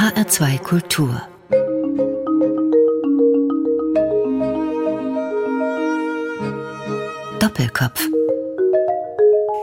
[0.00, 1.20] HR2 Kultur
[7.38, 8.08] Doppelkopf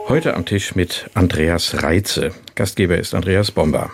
[0.06, 2.30] Heute am Tisch mit Andreas Reitze.
[2.54, 3.90] Gastgeber ist Andreas Bomber.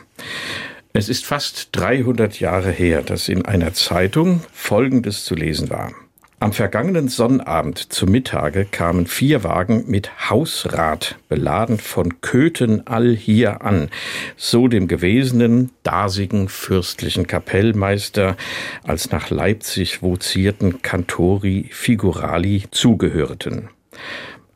[0.93, 5.95] Es ist fast 300 Jahre her, dass in einer Zeitung Folgendes zu lesen war.
[6.45, 13.63] Am vergangenen Sonnabend zu Mittage kamen vier Wagen mit Hausrat beladen von Köthen all hier
[13.63, 13.89] an,
[14.37, 18.37] so dem gewesenen, dasigen fürstlichen Kapellmeister
[18.83, 23.71] als nach Leipzig vozierten Cantori Figurali zugehörten.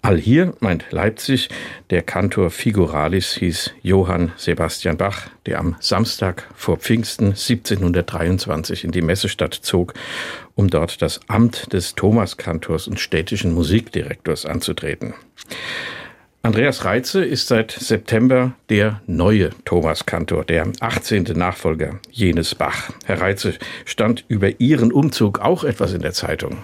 [0.00, 1.48] All hier meint Leipzig,
[1.90, 9.02] der Kantor Figuralis hieß Johann Sebastian Bach, der am Samstag vor Pfingsten 1723 in die
[9.02, 9.94] Messestadt zog,
[10.54, 15.14] um dort das Amt des Thomaskantors und städtischen Musikdirektors anzutreten.
[16.42, 21.24] Andreas Reitze ist seit September der neue Thomaskantor, der 18.
[21.34, 22.90] Nachfolger jenes Bach.
[23.04, 23.54] Herr Reitze,
[23.84, 26.58] stand über Ihren Umzug auch etwas in der Zeitung?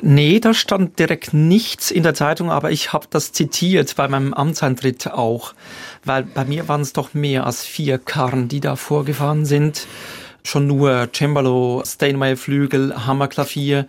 [0.00, 4.34] Nee, da stand direkt nichts in der Zeitung, aber ich habe das zitiert bei meinem
[4.34, 5.54] Amtseintritt auch,
[6.04, 9.86] weil bei mir waren es doch mehr als vier Karren, die da vorgefahren sind.
[10.44, 13.86] Schon nur Cembalo, Steinway-Flügel, Hammerklavier,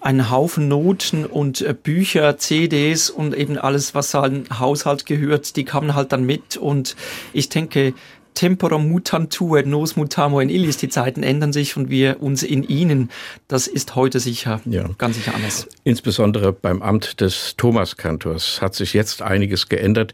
[0.00, 5.64] ein Haufen Noten und äh, Bücher, CDs und eben alles, was an Haushalt gehört, die
[5.64, 6.94] kamen halt dann mit und
[7.32, 7.94] ich denke,
[8.34, 10.76] Tempora mutantur, nos mutamo in illis.
[10.76, 13.10] Die Zeiten ändern sich und wir uns in ihnen.
[13.46, 14.90] Das ist heute sicher, ja.
[14.98, 15.68] ganz sicher anders.
[15.84, 20.12] Insbesondere beim Amt des Thomaskantors hat sich jetzt einiges geändert.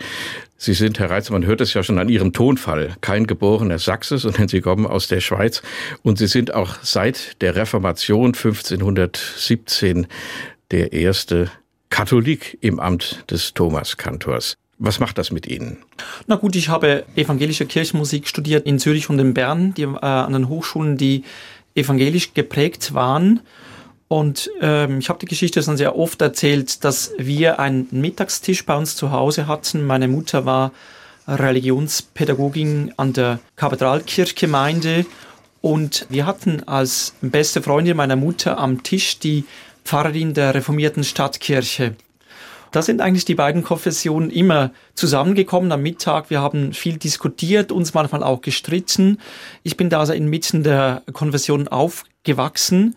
[0.58, 4.18] Sie sind, Herr Reitz, man hört es ja schon an Ihrem Tonfall, kein geborener Sachse,
[4.18, 5.62] sondern Sie kommen aus der Schweiz.
[6.02, 10.06] Und Sie sind auch seit der Reformation 1517
[10.70, 11.50] der erste
[11.88, 14.56] Katholik im Amt des Thomaskantors.
[14.82, 15.76] Was macht das mit Ihnen?
[16.26, 20.32] Na gut, ich habe evangelische Kirchenmusik studiert in Zürich und in Bern, die, äh, an
[20.32, 21.22] den Hochschulen, die
[21.74, 23.40] evangelisch geprägt waren.
[24.08, 28.74] Und ähm, ich habe die Geschichte schon sehr oft erzählt, dass wir einen Mittagstisch bei
[28.74, 29.86] uns zu Hause hatten.
[29.86, 30.72] Meine Mutter war
[31.28, 35.04] Religionspädagogin an der Kathedralkirchgemeinde
[35.60, 39.44] und wir hatten als beste Freundin meiner Mutter am Tisch die
[39.84, 41.96] Pfarrerin der reformierten Stadtkirche.
[42.72, 46.30] Da sind eigentlich die beiden Konfessionen immer zusammengekommen am Mittag.
[46.30, 49.18] Wir haben viel diskutiert, uns manchmal auch gestritten.
[49.62, 52.96] Ich bin da also inmitten der Konfessionen aufgewachsen.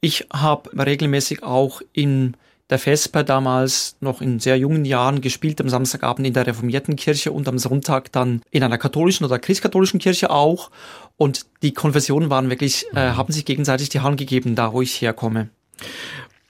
[0.00, 2.36] Ich habe regelmäßig auch in
[2.70, 7.32] der Vesper damals noch in sehr jungen Jahren gespielt, am Samstagabend in der reformierten Kirche
[7.32, 10.70] und am Sonntag dann in einer katholischen oder christkatholischen Kirche auch.
[11.16, 15.00] Und die Konfessionen waren wirklich, äh, haben sich gegenseitig die Hand gegeben, da wo ich
[15.00, 15.50] herkomme.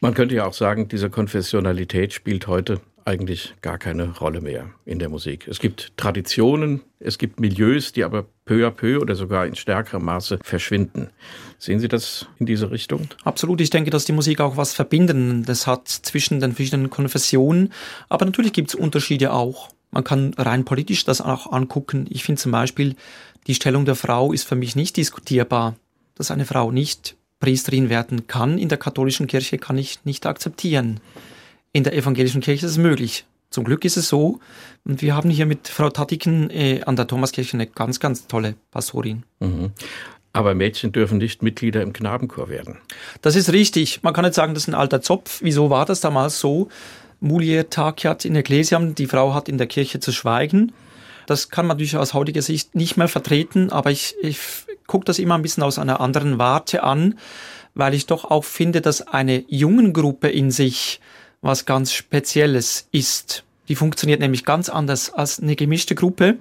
[0.05, 4.99] Man könnte ja auch sagen, diese Konfessionalität spielt heute eigentlich gar keine Rolle mehr in
[4.99, 5.49] der Musik.
[5.49, 10.05] Es gibt Traditionen, es gibt Milieus, die aber peu à peu oder sogar in stärkerem
[10.05, 11.09] Maße verschwinden.
[11.59, 13.09] Sehen Sie das in diese Richtung?
[13.25, 13.63] Absolut.
[13.63, 17.73] Ich denke, dass die Musik auch was Verbindendes hat zwischen den verschiedenen Konfessionen.
[18.11, 19.71] Aber natürlich gibt es Unterschiede auch.
[19.91, 22.05] Man kann rein politisch das auch angucken.
[22.11, 22.95] Ich finde zum Beispiel,
[23.47, 25.77] die Stellung der Frau ist für mich nicht diskutierbar.
[26.15, 28.57] Dass eine Frau nicht Priesterin werden kann.
[28.57, 31.01] In der katholischen Kirche kann ich nicht akzeptieren.
[31.75, 33.27] In der evangelischen Kirche ist es möglich.
[33.51, 34.41] Zum Glück ist es so.
[34.87, 38.55] Und wir haben hier mit Frau Tatiken äh, an der Thomaskirche eine ganz, ganz tolle
[38.71, 39.25] Pastorin.
[39.41, 39.73] Mhm.
[40.33, 42.79] Aber Mädchen dürfen nicht Mitglieder im Knabenchor werden.
[43.21, 44.03] Das ist richtig.
[44.03, 45.41] Man kann nicht sagen, das ist ein alter Zopf.
[45.43, 46.71] Wieso war das damals so?
[47.21, 50.73] Mulier taciat in Ecclesiam, die Frau hat in der Kirche zu schweigen.
[51.27, 54.39] Das kann man natürlich aus heutiger Sicht nicht mehr vertreten, aber ich, ich
[54.87, 57.19] gucke das immer ein bisschen aus einer anderen Warte an,
[57.75, 61.01] weil ich doch auch finde, dass eine jungen Gruppe in sich
[61.41, 63.45] was ganz Spezielles ist.
[63.69, 66.39] Die funktioniert nämlich ganz anders als eine gemischte Gruppe.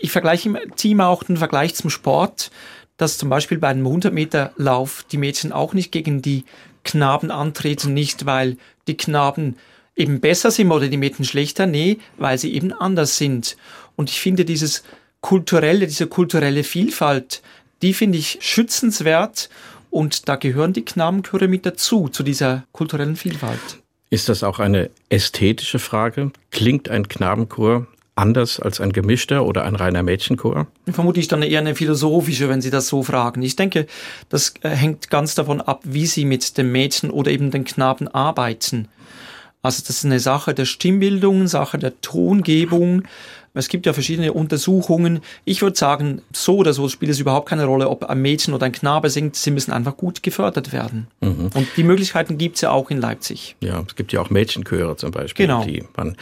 [0.00, 2.50] Ich vergleiche im Team auch den Vergleich zum Sport,
[2.96, 6.44] dass zum Beispiel bei einem 100 Meter Lauf die Mädchen auch nicht gegen die
[6.84, 8.56] Knaben antreten, nicht weil
[8.88, 9.56] die Knaben
[9.96, 13.56] eben besser sind oder die Mädchen schlechter, nee, weil sie eben anders sind.
[14.00, 14.82] Und ich finde dieses
[15.20, 17.42] kulturelle, diese kulturelle Vielfalt,
[17.82, 19.50] die finde ich schützenswert
[19.90, 23.60] und da gehören die Knabenchöre mit dazu, zu dieser kulturellen Vielfalt.
[24.08, 26.32] Ist das auch eine ästhetische Frage?
[26.50, 30.66] Klingt ein Knabenchor anders als ein gemischter oder ein reiner Mädchenchor?
[30.90, 33.42] Vermutlich dann eher eine philosophische, wenn Sie das so fragen.
[33.42, 33.86] Ich denke,
[34.30, 38.08] das äh, hängt ganz davon ab, wie Sie mit dem Mädchen oder eben den Knaben
[38.08, 38.88] arbeiten.
[39.62, 43.02] Also das ist eine Sache der Stimmbildung, Sache der Tongebung.
[43.52, 45.20] Es gibt ja verschiedene Untersuchungen.
[45.44, 48.66] Ich würde sagen, so oder so spielt es überhaupt keine Rolle, ob ein Mädchen oder
[48.66, 49.34] ein Knabe singt.
[49.34, 51.08] Sie müssen einfach gut gefördert werden.
[51.20, 51.50] Mhm.
[51.54, 53.56] Und die Möglichkeiten gibt es ja auch in Leipzig.
[53.60, 55.64] Ja, es gibt ja auch Mädchenchöre zum Beispiel, genau.
[55.64, 56.16] die man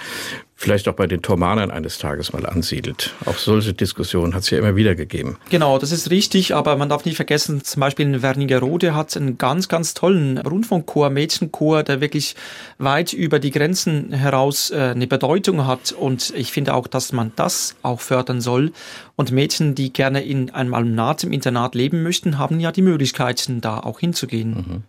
[0.61, 3.15] vielleicht auch bei den Thomanern eines Tages mal ansiedelt.
[3.27, 5.39] Auch solche Diskussionen hat es ja immer wieder gegeben.
[5.51, 9.39] Genau, das ist richtig, aber man darf nicht vergessen, zum Beispiel in Wernigerode hat einen
[9.39, 12.35] ganz, ganz tollen Rundfunkchor, Mädchenchor, der wirklich
[12.79, 15.93] weit über die Grenzen heraus äh, eine Bedeutung hat.
[15.93, 18.73] Und ich finde auch, dass man das auch fördern soll.
[19.19, 23.61] Und Mädchen, die gerne in einem Alumnat im Internat leben möchten, haben ja die Möglichkeiten,
[23.61, 24.51] da auch hinzugehen.
[24.51, 24.83] Mhm.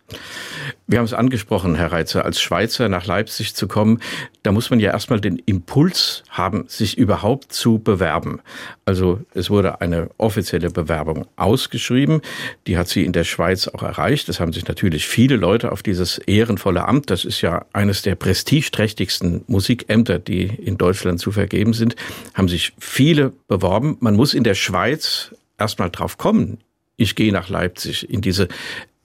[0.85, 3.99] Wir haben es angesprochen, Herr Reitzer, als Schweizer nach Leipzig zu kommen,
[4.43, 8.39] da muss man ja erstmal den Impuls haben, sich überhaupt zu bewerben.
[8.85, 12.21] Also es wurde eine offizielle Bewerbung ausgeschrieben,
[12.65, 14.29] die hat sie in der Schweiz auch erreicht.
[14.29, 18.15] Es haben sich natürlich viele Leute auf dieses ehrenvolle Amt, das ist ja eines der
[18.15, 21.95] prestigeträchtigsten Musikämter, die in Deutschland zu vergeben sind,
[22.33, 23.97] haben sich viele beworben.
[23.99, 26.57] Man muss in der Schweiz erstmal drauf kommen,
[26.97, 28.49] ich gehe nach Leipzig in diese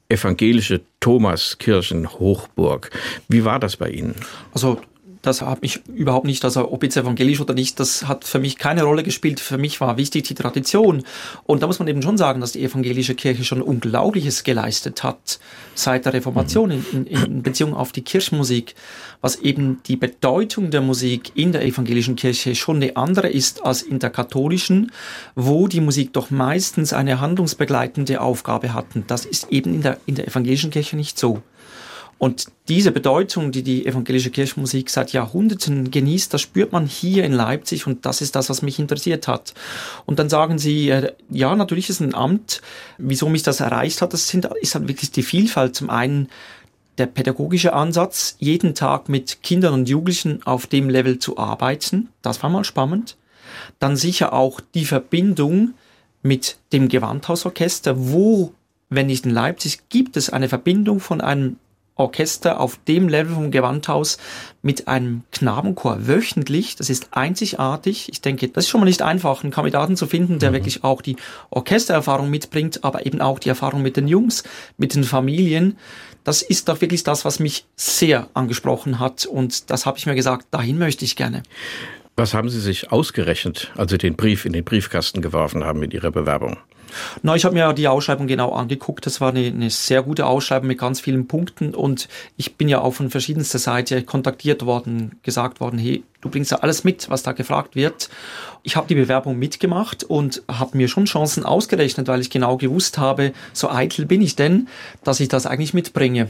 [0.09, 2.91] evangelische Thomaskirchen-Hochburg.
[3.29, 4.17] Wie war das bei Ihnen?
[4.53, 4.81] Also
[5.27, 8.59] das hat mich überhaupt nicht, also ob jetzt evangelisch oder nicht, das hat für mich
[8.59, 9.41] keine Rolle gespielt.
[9.41, 11.03] Für mich war wichtig die Tradition.
[11.45, 15.39] Und da muss man eben schon sagen, dass die evangelische Kirche schon Unglaubliches geleistet hat
[15.75, 18.75] seit der Reformation in, in, in Beziehung auf die Kirchenmusik,
[19.21, 23.83] was eben die Bedeutung der Musik in der evangelischen Kirche schon eine andere ist als
[23.83, 24.93] in der katholischen,
[25.35, 29.05] wo die Musik doch meistens eine handlungsbegleitende Aufgabe hatten.
[29.07, 31.43] Das ist eben in der, in der evangelischen Kirche nicht so.
[32.19, 37.33] Und diese Bedeutung, die die evangelische Kirchenmusik seit Jahrhunderten genießt, das spürt man hier in
[37.33, 39.55] Leipzig und das ist das, was mich interessiert hat.
[40.07, 42.63] Und dann sagen sie, äh, ja, natürlich ist ein Amt.
[42.99, 45.75] Wieso mich das erreicht hat, das sind, ist halt wirklich die Vielfalt.
[45.75, 46.29] Zum einen
[46.99, 52.09] der pädagogische Ansatz, jeden Tag mit Kindern und Jugendlichen auf dem Level zu arbeiten.
[52.23, 53.17] Das war mal spannend.
[53.81, 55.75] Dann sicher auch die Verbindung
[56.23, 58.55] mit dem Gewandhausorchester, wo
[58.95, 61.57] wenn nicht in Leipzig, gibt es eine Verbindung von einem
[61.97, 64.19] Orchester auf dem Level vom Gewandhaus
[64.63, 66.77] mit einem Knabenchor wöchentlich.
[66.77, 68.09] Das ist einzigartig.
[68.11, 70.55] Ich denke, das ist schon mal nicht einfach, einen Kandidaten zu finden, der mhm.
[70.55, 71.17] wirklich auch die
[71.51, 74.43] Orchestererfahrung mitbringt, aber eben auch die Erfahrung mit den Jungs,
[74.77, 75.77] mit den Familien.
[76.25, 79.27] Das ist doch wirklich das, was mich sehr angesprochen hat.
[79.27, 81.43] Und das habe ich mir gesagt, dahin möchte ich gerne.
[82.17, 85.93] Was haben Sie sich ausgerechnet, als Sie den Brief in den Briefkasten geworfen haben mit
[85.93, 86.59] Ihrer Bewerbung?
[87.23, 89.07] Na, ich habe mir die Ausschreibung genau angeguckt.
[89.07, 92.81] Das war eine, eine, sehr gute Ausschreibung mit ganz vielen Punkten und ich bin ja
[92.81, 97.23] auch von verschiedenster Seite kontaktiert worden, gesagt worden, hey, du bringst ja alles mit, was
[97.23, 98.11] da gefragt wird.
[98.63, 102.99] Ich habe die Bewerbung mitgemacht und habe mir schon Chancen ausgerechnet, weil ich genau gewusst
[102.99, 104.69] habe, so eitel bin ich denn,
[105.03, 106.29] dass ich das eigentlich mitbringe.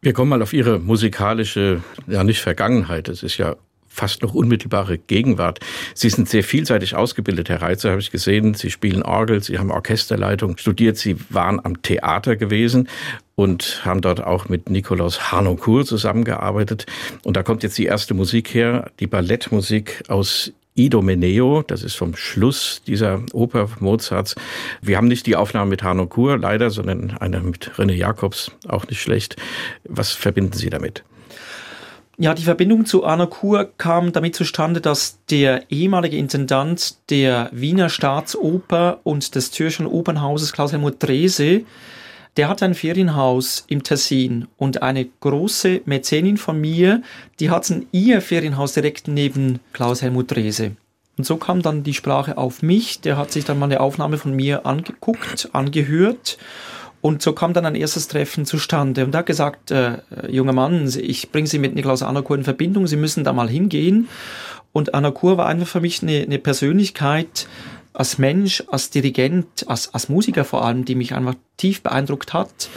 [0.00, 3.56] Wir kommen mal auf Ihre musikalische, ja nicht Vergangenheit, es ist ja
[3.88, 5.60] fast noch unmittelbare Gegenwart.
[5.94, 8.54] Sie sind sehr vielseitig ausgebildet, Herr Reitzer, habe ich gesehen.
[8.54, 12.88] Sie spielen Orgel, Sie haben Orchesterleitung studiert, Sie waren am Theater gewesen
[13.34, 16.86] und haben dort auch mit Nikolaus Harnoncourt zusammengearbeitet.
[17.24, 22.14] Und da kommt jetzt die erste Musik her, die Ballettmusik aus Idomeneo, das ist vom
[22.14, 24.36] Schluss dieser Oper Mozarts.
[24.80, 29.02] Wir haben nicht die Aufnahme mit Harnoncourt leider, sondern eine mit René Jacobs, auch nicht
[29.02, 29.36] schlecht.
[29.84, 31.02] Was verbinden Sie damit?
[32.20, 37.88] Ja, die Verbindung zu Anna Kur kam damit zustande, dass der ehemalige Intendant der Wiener
[37.88, 41.62] Staatsoper und des Zürcher Opernhauses Klaus-Helmut Drese,
[42.36, 47.02] der hat ein Ferienhaus im Tessin und eine große Mäzenin von mir,
[47.38, 50.72] die hat ihr Ferienhaus direkt neben Klaus-Helmut Drese.
[51.18, 54.18] Und so kam dann die Sprache auf mich, der hat sich dann mal eine Aufnahme
[54.18, 56.36] von mir angeguckt, angehört
[57.00, 59.04] und so kam dann ein erstes Treffen zustande.
[59.04, 62.86] Und er hat gesagt, äh, junger Mann, ich bringe Sie mit Niklaus Anakur in Verbindung,
[62.86, 64.08] Sie müssen da mal hingehen.
[64.72, 67.46] Und Anakur war einfach für mich eine, eine Persönlichkeit,
[67.92, 72.68] als Mensch, als Dirigent, als, als Musiker vor allem, die mich einfach tief beeindruckt hat.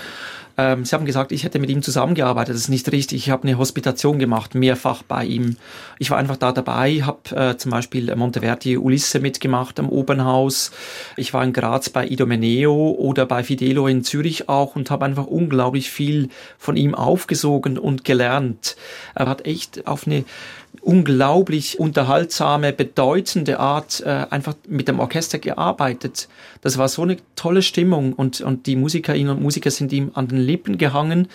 [0.61, 2.53] Ähm, Sie haben gesagt, ich hätte mit ihm zusammengearbeitet.
[2.53, 3.17] Das ist nicht richtig.
[3.17, 5.57] Ich habe eine Hospitation gemacht, mehrfach bei ihm.
[5.97, 10.71] Ich war einfach da dabei, habe äh, zum Beispiel Monteverdi Ulisse mitgemacht am Opernhaus.
[11.17, 15.25] Ich war in Graz bei Idomeneo oder bei Fidelo in Zürich auch und habe einfach
[15.25, 18.75] unglaublich viel von ihm aufgesogen und gelernt.
[19.15, 20.25] Er hat echt auf eine
[20.81, 26.27] unglaublich unterhaltsame, bedeutende Art äh, einfach mit dem Orchester gearbeitet.
[26.61, 30.27] Das war so eine tolle Stimmung und, und die Musikerinnen und Musiker sind ihm an
[30.27, 31.27] den Lippen gehangen.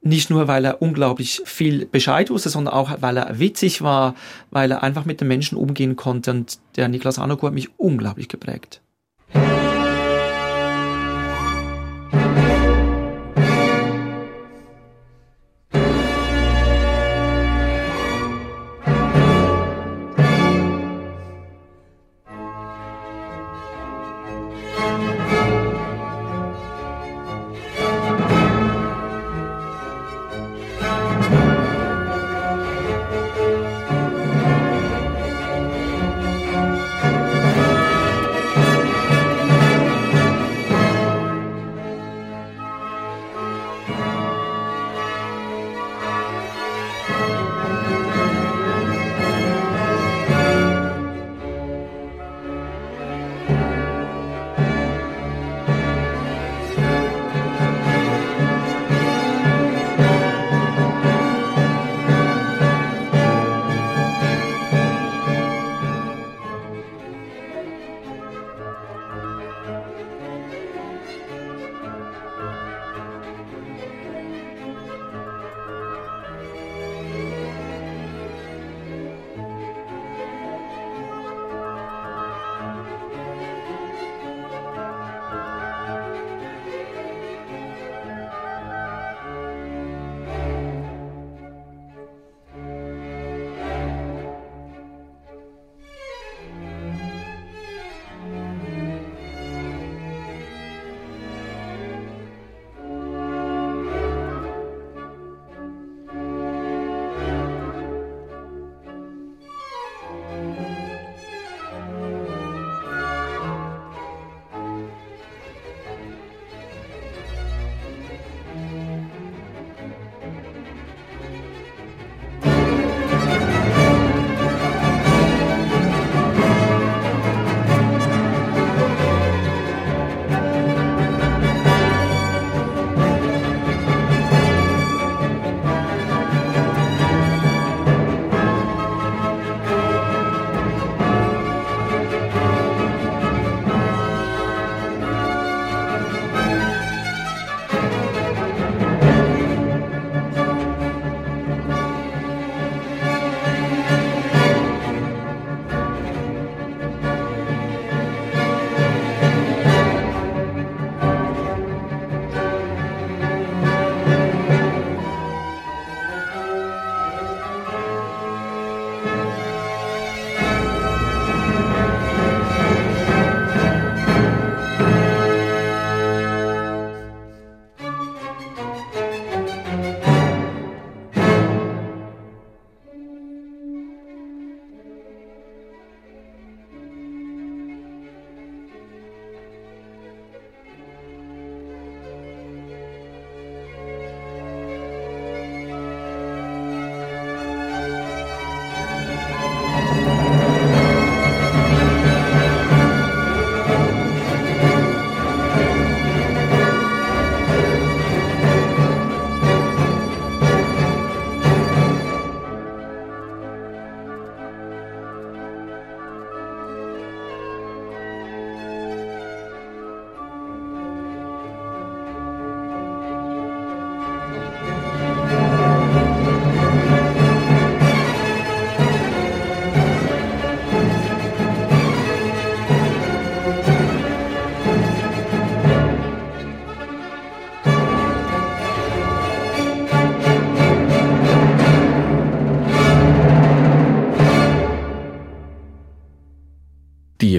[0.00, 4.14] Nicht nur, weil er unglaublich viel Bescheid wusste, sondern auch, weil er witzig war,
[4.50, 6.30] weil er einfach mit den Menschen umgehen konnte.
[6.30, 8.80] Und der Niklas Anoku hat mich unglaublich geprägt.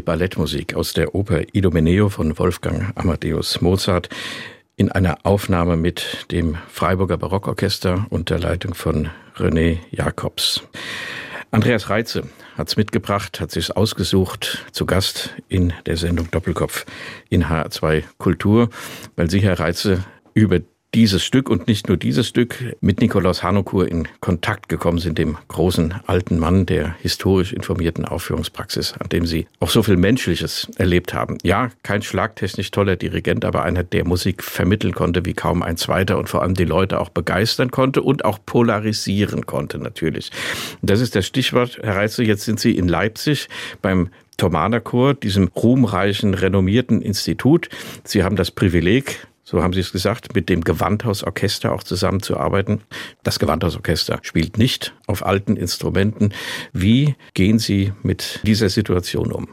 [0.09, 4.09] Ballettmusik aus der Oper Idomeneo von Wolfgang Amadeus Mozart
[4.75, 10.63] in einer Aufnahme mit dem Freiburger Barockorchester unter Leitung von René Jacobs.
[11.51, 12.23] Andreas Reitze
[12.57, 16.87] hat's mitgebracht, hat sich's ausgesucht, zu Gast in der Sendung Doppelkopf
[17.29, 18.69] in HR2 Kultur,
[19.15, 20.59] weil Sie, Herr Reitze, über
[20.93, 25.37] dieses Stück und nicht nur dieses Stück mit Nikolaus Hanokur in Kontakt gekommen sind, dem
[25.47, 31.13] großen alten Mann der historisch informierten Aufführungspraxis, an dem sie auch so viel Menschliches erlebt
[31.13, 31.37] haben.
[31.43, 36.17] Ja, kein schlagtechnisch toller Dirigent, aber einer, der Musik vermitteln konnte wie kaum ein zweiter
[36.17, 40.31] und vor allem die Leute auch begeistern konnte und auch polarisieren konnte natürlich.
[40.81, 43.47] Das ist das Stichwort, Herr Reitze, jetzt sind Sie in Leipzig
[43.81, 47.69] beim Thomaner Chor, diesem ruhmreichen, renommierten Institut.
[48.05, 52.81] Sie haben das Privileg, so haben Sie es gesagt, mit dem Gewandhausorchester auch zusammenzuarbeiten.
[53.23, 56.35] Das Gewandhausorchester spielt nicht auf alten Instrumenten.
[56.71, 59.47] Wie gehen Sie mit dieser Situation um?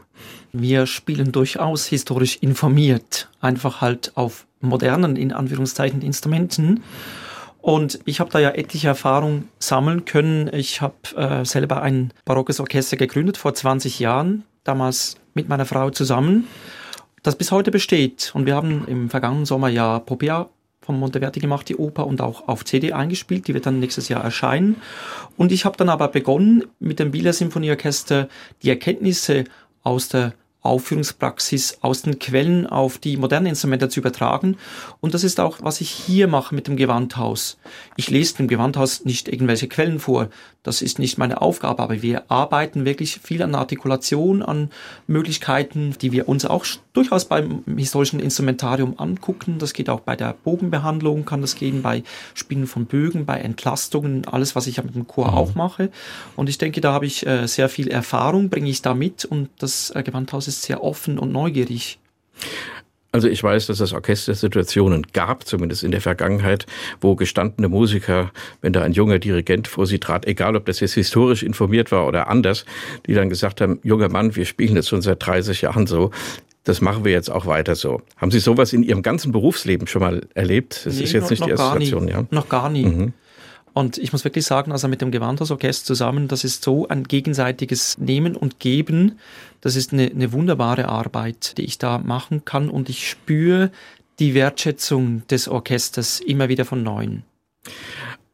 [0.53, 6.83] Wir spielen durchaus historisch informiert, einfach halt auf modernen, in Anführungszeichen, Instrumenten.
[7.59, 10.47] Und ich habe da ja etliche Erfahrungen sammeln können.
[10.53, 15.89] Ich habe äh, selber ein barockes Orchester gegründet vor 20 Jahren, damals mit meiner Frau
[15.89, 16.47] zusammen
[17.23, 18.31] das bis heute besteht.
[18.33, 20.49] Und wir haben im vergangenen Sommer ja Popea
[20.81, 23.47] von Monteverdi gemacht, die Oper, und auch auf CD eingespielt.
[23.47, 24.77] Die wird dann nächstes Jahr erscheinen.
[25.35, 28.29] Und ich habe dann aber begonnen, mit dem Bieler Symphonieorchester
[28.63, 29.43] die Erkenntnisse
[29.83, 30.33] aus der
[30.67, 34.57] Aufführungspraxis aus den Quellen auf die modernen Instrumente zu übertragen.
[34.99, 37.57] Und das ist auch, was ich hier mache mit dem Gewandhaus.
[37.95, 40.29] Ich lese dem Gewandhaus nicht irgendwelche Quellen vor.
[40.67, 44.69] Das ist nicht meine Aufgabe, aber wir arbeiten wirklich viel an Artikulation, an
[45.07, 49.59] Möglichkeiten, die wir uns auch durchaus beim historischen Instrumentarium angucken.
[49.59, 54.27] Das geht auch bei der Bogenbehandlung, kann das gehen, bei Spinnen von Bögen, bei Entlastungen,
[54.27, 55.37] alles, was ich mit dem Chor mhm.
[55.37, 55.89] auch mache.
[56.35, 59.47] Und ich denke, da habe ich äh, sehr viel Erfahrung, bringe ich da mit und
[59.59, 61.97] das äh, Gewandhaus ist sehr offen und neugierig.
[63.17, 66.67] Also ich weiß, dass es Orchestersituationen gab, zumindest in der Vergangenheit,
[67.01, 68.29] wo gestandene Musiker,
[68.61, 72.05] wenn da ein junger Dirigent vor sie trat, egal ob das jetzt historisch informiert war
[72.05, 72.63] oder anders,
[73.07, 76.11] die dann gesagt haben, junger Mann, wir spielen jetzt schon seit 30 Jahren so,
[76.63, 78.03] das machen wir jetzt auch weiter so.
[78.17, 80.85] Haben Sie sowas in Ihrem ganzen Berufsleben schon mal erlebt?
[80.85, 82.23] Das nee, ist jetzt noch, nicht die erste Station, ja?
[82.29, 82.85] Noch gar nie.
[82.85, 83.13] Mhm.
[83.77, 87.99] Und ich muss wirklich sagen, also mit dem Gewandhausorchester zusammen, das ist so ein gegenseitiges
[87.99, 89.19] Nehmen und Geben.
[89.61, 92.71] Das ist eine, eine wunderbare Arbeit, die ich da machen kann.
[92.71, 93.69] Und ich spüre
[94.17, 97.21] die Wertschätzung des Orchesters immer wieder von neuem.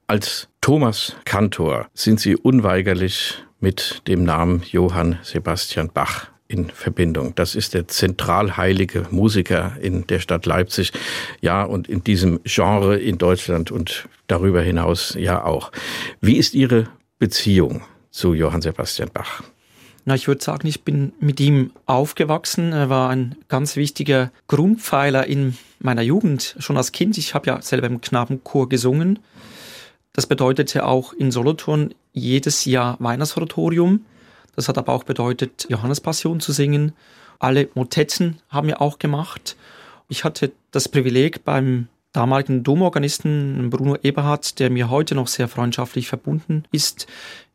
[0.07, 7.33] Als Thomas Kantor sind Sie unweigerlich mit dem Namen Johann Sebastian Bach in Verbindung.
[7.33, 10.91] Das ist der zentralheilige Musiker in der Stadt Leipzig.
[11.41, 15.71] Ja, und in diesem Genre in Deutschland und darüber hinaus ja auch.
[16.21, 17.81] Wie ist Ihre Beziehung
[18.11, 19.41] zu Johann Sebastian Bach?
[20.05, 22.71] Na, ich würde sagen, ich bin mit ihm aufgewachsen.
[22.71, 27.17] Er war ein ganz wichtiger Grundpfeiler in meiner Jugend, schon als Kind.
[27.17, 29.19] Ich habe ja selber im Knabenchor gesungen.
[30.11, 34.05] Das bedeutete auch in Solothurn jedes Jahr Weihnachtsoratorium.
[34.55, 36.93] Das hat aber auch bedeutet, Johannespassion zu singen.
[37.39, 39.55] Alle Motetten haben wir auch gemacht.
[40.09, 46.07] Ich hatte das Privileg beim damaligen Domorganisten Bruno Eberhardt, der mir heute noch sehr freundschaftlich
[46.07, 47.07] verbunden ist,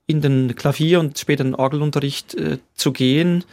[0.07, 3.45] in den Klavier- und später den Orgelunterricht äh, zu gehen.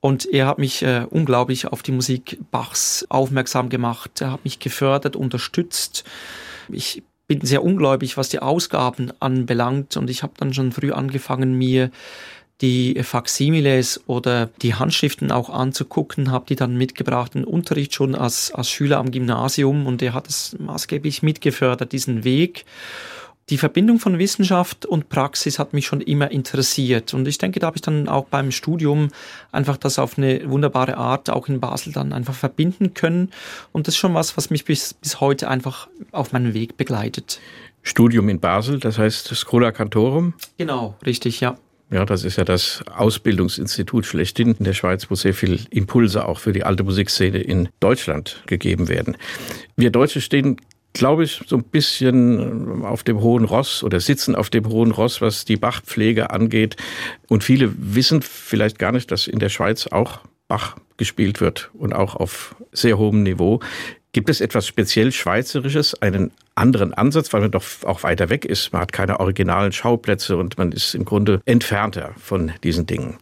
[0.00, 4.20] Und er hat mich äh, unglaublich auf die Musik Bachs aufmerksam gemacht.
[4.20, 6.04] Er hat mich gefördert, unterstützt.
[6.68, 9.96] Ich bin sehr ungläubig, was die Ausgaben anbelangt.
[9.96, 11.90] Und ich habe dann schon früh angefangen, mir
[12.62, 18.50] die Faximiles oder die Handschriften auch anzugucken, habe die dann mitgebracht im Unterricht schon als,
[18.52, 22.64] als Schüler am Gymnasium und er hat es maßgeblich mitgefördert, diesen Weg.
[23.48, 27.68] Die Verbindung von Wissenschaft und Praxis hat mich schon immer interessiert und ich denke, da
[27.68, 29.10] habe ich dann auch beim Studium
[29.52, 33.30] einfach das auf eine wunderbare Art auch in Basel dann einfach verbinden können
[33.70, 37.38] und das ist schon was, was mich bis, bis heute einfach auf meinem Weg begleitet.
[37.82, 40.34] Studium in Basel, das heißt Schola Cantorum?
[40.58, 41.56] Genau, richtig, ja.
[41.90, 46.40] Ja, das ist ja das Ausbildungsinstitut schlechthin in der Schweiz, wo sehr viel Impulse auch
[46.40, 49.16] für die alte Musikszene in Deutschland gegeben werden.
[49.76, 50.56] Wir Deutsche stehen
[50.96, 55.20] glaube ich, so ein bisschen auf dem hohen Ross oder sitzen auf dem hohen Ross,
[55.20, 56.76] was die Bachpflege angeht.
[57.28, 61.92] Und viele wissen vielleicht gar nicht, dass in der Schweiz auch Bach gespielt wird und
[61.92, 63.60] auch auf sehr hohem Niveau.
[64.12, 68.72] Gibt es etwas speziell Schweizerisches, einen anderen Ansatz, weil man doch auch weiter weg ist?
[68.72, 73.18] Man hat keine originalen Schauplätze und man ist im Grunde entfernter von diesen Dingen.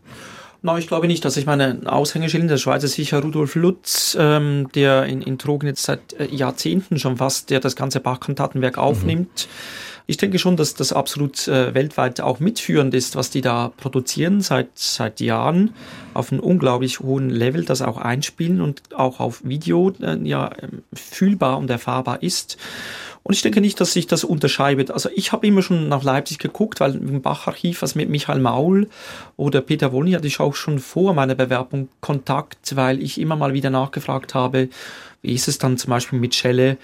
[0.62, 1.24] No, ich glaube nicht.
[1.26, 5.20] Also ich meine, ein Aushängeschild in der Schweiz ist sicher Rudolf Lutz, ähm, der in,
[5.20, 8.82] in Trogen jetzt seit äh, Jahrzehnten schon fast, der das ganze Bachkantatenwerk mhm.
[8.82, 9.48] aufnimmt.
[9.48, 13.72] Mhm Ich denke schon, dass das absolut äh, weltweit auch mitführend ist, was die da
[13.74, 15.74] produzieren seit, seit Jahren
[16.12, 20.82] auf einem unglaublich hohen Level, das auch einspielen und auch auf Video äh, ja ähm,
[20.92, 22.58] fühlbar und erfahrbar ist.
[23.24, 24.90] Und ich denke nicht, dass sich das unterscheidet.
[24.90, 28.88] Also ich habe immer schon nach Leipzig geguckt, weil im Bacharchiv, was mit Michael Maul
[29.36, 33.54] oder Peter Wolny hatte ich auch schon vor meiner Bewerbung Kontakt, weil ich immer mal
[33.54, 34.68] wieder nachgefragt habe,
[35.22, 36.76] wie ist es dann zum Beispiel mit Schelle,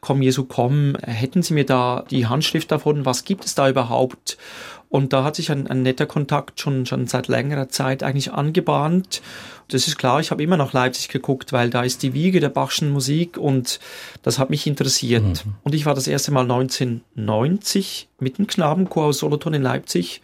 [0.00, 4.38] Komm Jesu komm, hätten Sie mir da die Handschrift davon, was gibt es da überhaupt?
[4.88, 9.20] Und da hat sich ein, ein netter Kontakt schon, schon seit längerer Zeit eigentlich angebahnt
[9.68, 12.48] das ist klar, ich habe immer nach Leipzig geguckt, weil da ist die Wiege der
[12.48, 13.78] Bachschen Musik und
[14.22, 15.44] das hat mich interessiert.
[15.44, 15.54] Mhm.
[15.62, 20.22] Und ich war das erste Mal 1990 mit dem Knabenchor aus Solothurn in Leipzig.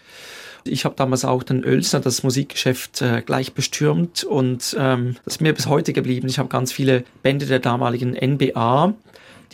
[0.66, 5.40] Ich habe damals auch den Oelsner, das Musikgeschäft, äh, gleich bestürmt und ähm, das ist
[5.42, 6.27] mir bis heute geblieben.
[6.27, 8.94] Ich habe ganz viele Bände der damaligen NBA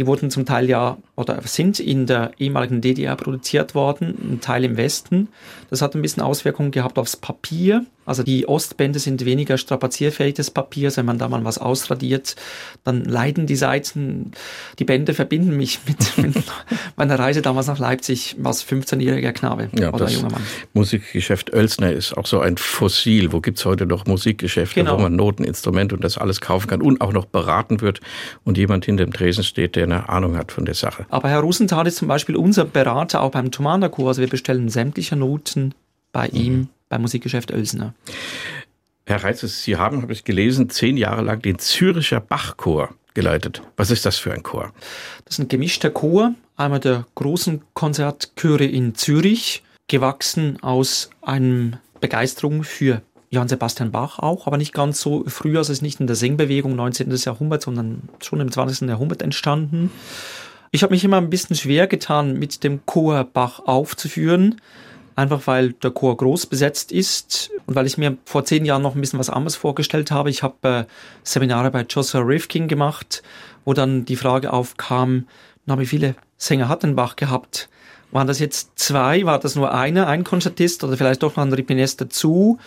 [0.00, 4.64] die wurden zum Teil ja oder sind in der ehemaligen DDR produziert worden, ein Teil
[4.64, 5.28] im Westen.
[5.70, 7.86] Das hat ein bisschen Auswirkungen gehabt aufs Papier.
[8.06, 10.94] Also die Ostbände sind weniger strapazierfähiges Papier.
[10.96, 12.34] Wenn man da mal was ausradiert,
[12.82, 14.32] dann leiden die Seiten.
[14.80, 16.44] Die Bände verbinden mich mit, mit
[16.96, 20.42] meiner Reise damals nach Leipzig als 15-jähriger Knabe ja, oder junger Mann.
[20.72, 23.32] Musikgeschäft Oelsner ist auch so ein Fossil.
[23.32, 24.98] Wo gibt es heute noch Musikgeschäfte, genau.
[24.98, 28.00] wo man Noten, Instrumente und das alles kaufen kann und auch noch beraten wird
[28.44, 31.06] und jemand hinter dem Tresen steht, der eine Ahnung hat von der Sache.
[31.10, 34.08] Aber Herr Rosenthal ist zum Beispiel unser Berater auch beim Tomana-Kurs.
[34.08, 35.59] Also wir bestellen sämtliche Noten
[36.12, 36.36] bei mhm.
[36.36, 37.94] ihm beim Musikgeschäft Oelsner.
[39.06, 43.62] Herr Reitz, Sie haben, habe ich gelesen, zehn Jahre lang den Züricher Bachchor geleitet.
[43.76, 44.72] Was ist das für ein Chor?
[45.24, 52.62] Das ist ein gemischter Chor, einmal der großen Konzertchöre in Zürich, gewachsen aus einer Begeisterung
[52.62, 56.06] für Johann Sebastian Bach auch, aber nicht ganz so früh, also es ist nicht in
[56.06, 57.14] der Singbewegung 19.
[57.16, 58.88] Jahrhundert, sondern schon im 20.
[58.88, 59.90] Jahrhundert entstanden.
[60.72, 64.60] Ich habe mich immer ein bisschen schwer getan, mit dem Chor Bach aufzuführen,
[65.20, 68.94] einfach weil der Chor groß besetzt ist und weil ich mir vor zehn Jahren noch
[68.94, 70.30] ein bisschen was anderes vorgestellt habe.
[70.30, 70.84] Ich habe äh,
[71.22, 73.22] Seminare bei Joshua Rifkin gemacht,
[73.64, 75.26] wo dann die Frage aufkam,
[75.66, 77.68] na, wie viele Sänger hat denn Bach gehabt?
[78.12, 79.24] Waren das jetzt zwei?
[79.24, 82.58] War das nur einer, ein Konzertist oder vielleicht doch noch ein Ripinest dazu?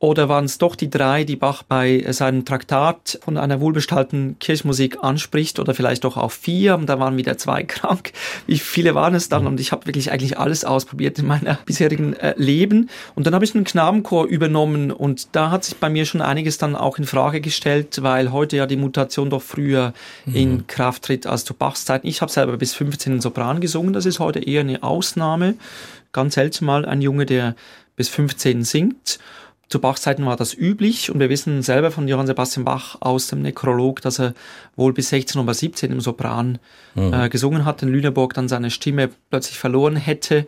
[0.00, 4.98] Oder waren es doch die drei, die Bach bei seinem Traktat von einer wohlbestallten Kirchmusik
[5.02, 8.12] anspricht oder vielleicht doch auch vier und da waren wieder zwei krank.
[8.46, 9.48] Wie viele waren es dann?
[9.48, 12.90] Und ich habe wirklich eigentlich alles ausprobiert in meiner bisherigen äh, Leben.
[13.16, 16.58] Und dann habe ich einen Knabenchor übernommen und da hat sich bei mir schon einiges
[16.58, 19.94] dann auch in Frage gestellt, weil heute ja die Mutation doch früher
[20.26, 20.34] mhm.
[20.36, 22.06] in Kraft tritt als zu Bachs Zeiten.
[22.06, 25.54] Ich habe selber bis 15 in Sopran gesungen, das ist heute eher eine Ausnahme.
[26.12, 27.56] Ganz selten mal ein Junge, der
[27.96, 29.18] bis 15 singt.
[29.68, 33.26] Zu Bachs Zeiten war das üblich und wir wissen selber von Johann Sebastian Bach aus
[33.26, 34.32] dem Nekrolog, dass er
[34.76, 36.58] wohl bis 16 oder 17 im Sopran
[36.94, 37.12] mhm.
[37.12, 40.46] äh, gesungen hat, in Lüneburg dann seine Stimme plötzlich verloren hätte.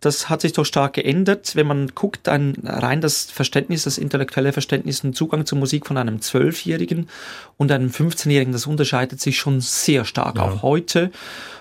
[0.00, 1.54] Das hat sich doch stark geändert.
[1.54, 5.96] Wenn man guckt, ein, rein das Verständnis, das intellektuelle Verständnis und Zugang zur Musik von
[5.96, 7.08] einem Zwölfjährigen
[7.56, 10.42] und einem 15-Jährigen, das unterscheidet sich schon sehr stark, ja.
[10.42, 11.12] auch heute.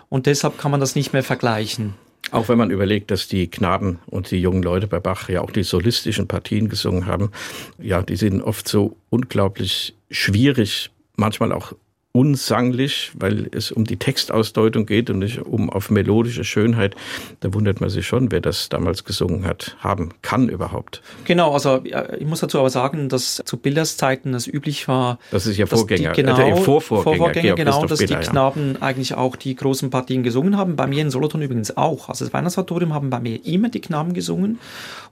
[0.07, 1.93] Und deshalb kann man das nicht mehr vergleichen.
[2.31, 5.51] Auch wenn man überlegt, dass die Knaben und die jungen Leute bei Bach ja auch
[5.51, 7.31] die solistischen Partien gesungen haben,
[7.79, 11.73] ja, die sind oft so unglaublich schwierig, manchmal auch
[12.11, 16.95] unsanglich, weil es um die Textausdeutung geht und nicht um auf melodische Schönheit.
[17.41, 21.03] Da wundert man sich schon, wer das damals gesungen hat, haben kann überhaupt.
[21.25, 25.19] Genau, also ich muss dazu aber sagen, dass zu Billers Zeiten es üblich war.
[25.29, 28.81] Das ist ja Vorgänger, die, genau, äh, Vorvorgänger, Vorvorgänger genau, dass Biller, die Knaben ja.
[28.81, 30.75] eigentlich auch die großen Partien gesungen haben.
[30.75, 32.09] Bei mir in Solothurn übrigens auch.
[32.09, 34.57] Also das Weihnachtsauditorium haben bei mir immer die Knaben gesungen.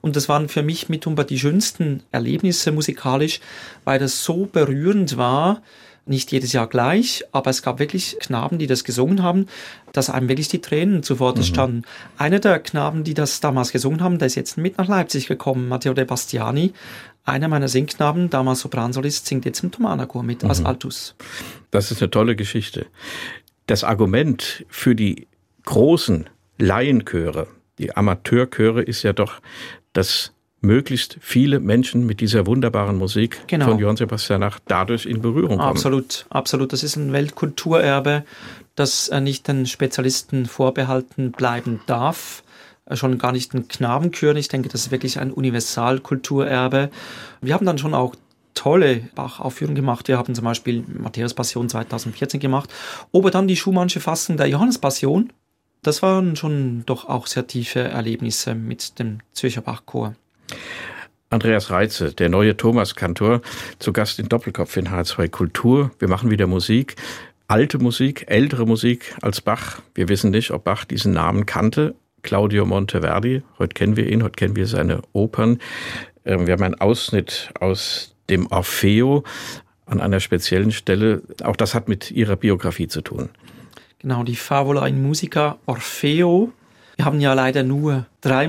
[0.01, 3.39] Und das waren für mich mitunter die schönsten Erlebnisse musikalisch,
[3.83, 5.61] weil das so berührend war,
[6.09, 9.47] nicht jedes Jahr gleich, aber es gab wirklich Knaben, die das gesungen haben,
[9.93, 11.43] dass einem wirklich die Tränen zuvor mhm.
[11.43, 11.83] standen.
[12.17, 15.67] Einer der Knaben, die das damals gesungen haben, der ist jetzt mit nach Leipzig gekommen,
[15.67, 16.73] Matteo De Bastiani.
[17.25, 20.49] Einer meiner Singknaben, damals Sopransolist, singt jetzt im Thomanerchor mit mhm.
[20.49, 21.15] als Altus.
[21.71, 22.85] Das ist eine tolle Geschichte.
[23.65, 25.27] Das Argument für die
[25.65, 29.41] großen Laienchöre, die Amateurchöre, ist ja doch,
[29.93, 33.65] dass möglichst viele Menschen mit dieser wunderbaren Musik genau.
[33.65, 35.69] von Johann Sebastian Bach dadurch in Berührung kommen.
[35.69, 36.73] Absolut, absolut.
[36.73, 38.23] Das ist ein Weltkulturerbe,
[38.75, 42.43] das äh, nicht den Spezialisten vorbehalten bleiben darf.
[42.85, 44.37] Äh, schon gar nicht den Knabenchören.
[44.37, 46.89] Ich denke, das ist wirklich ein Universalkulturerbe.
[47.41, 48.15] Wir haben dann schon auch
[48.53, 50.07] tolle Bach-Aufführungen gemacht.
[50.07, 52.73] Wir haben zum Beispiel Matthäus Passion 2014 gemacht.
[53.13, 55.31] Aber dann die Schumannsche Fassung der Johannes Passion.
[55.83, 60.15] Das waren schon doch auch sehr tiefe Erlebnisse mit dem Zürcher Bachchor.
[61.29, 63.41] Andreas Reitze, der neue Thomas Kantor,
[63.79, 65.91] zu Gast in Doppelkopf in H2 Kultur.
[65.99, 66.95] Wir machen wieder Musik.
[67.47, 69.81] alte Musik, ältere Musik als Bach.
[69.95, 71.95] Wir wissen nicht, ob Bach diesen Namen kannte.
[72.23, 75.59] Claudio Monteverdi, heute kennen wir ihn, heute kennen wir seine Opern.
[76.25, 79.23] Ähm, wir haben einen Ausschnitt aus dem Orfeo
[79.85, 81.21] an einer speziellen Stelle.
[81.43, 83.29] Auch das hat mit Ihrer Biografie zu tun.
[83.99, 86.51] Genau, die Favola in Musica Orfeo.
[86.97, 88.47] Wir haben ja leider nur drei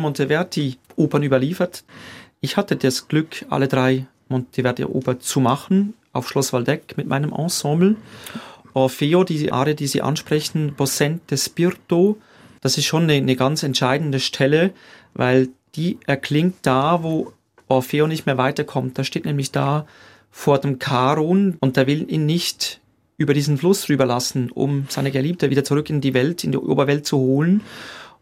[0.98, 1.84] Monteverdi-Opern überliefert.
[2.40, 7.96] Ich hatte das Glück, alle drei Monteverdi-Opern zu machen auf Schloss Waldeck mit meinem Ensemble.
[8.74, 12.18] Orfeo, die Arie, die Sie ansprechen, Bossente Spirito,
[12.60, 14.72] das ist schon eine, eine ganz entscheidende Stelle,
[15.14, 17.32] weil die erklingt da, wo
[17.68, 18.98] Orfeo nicht mehr weiterkommt.
[18.98, 19.86] Da steht nämlich da
[20.30, 22.80] vor dem Charon und der will ihn nicht
[23.16, 27.06] über diesen Fluss rüberlassen, um seine Geliebte wieder zurück in die Welt, in die Oberwelt
[27.06, 27.62] zu holen.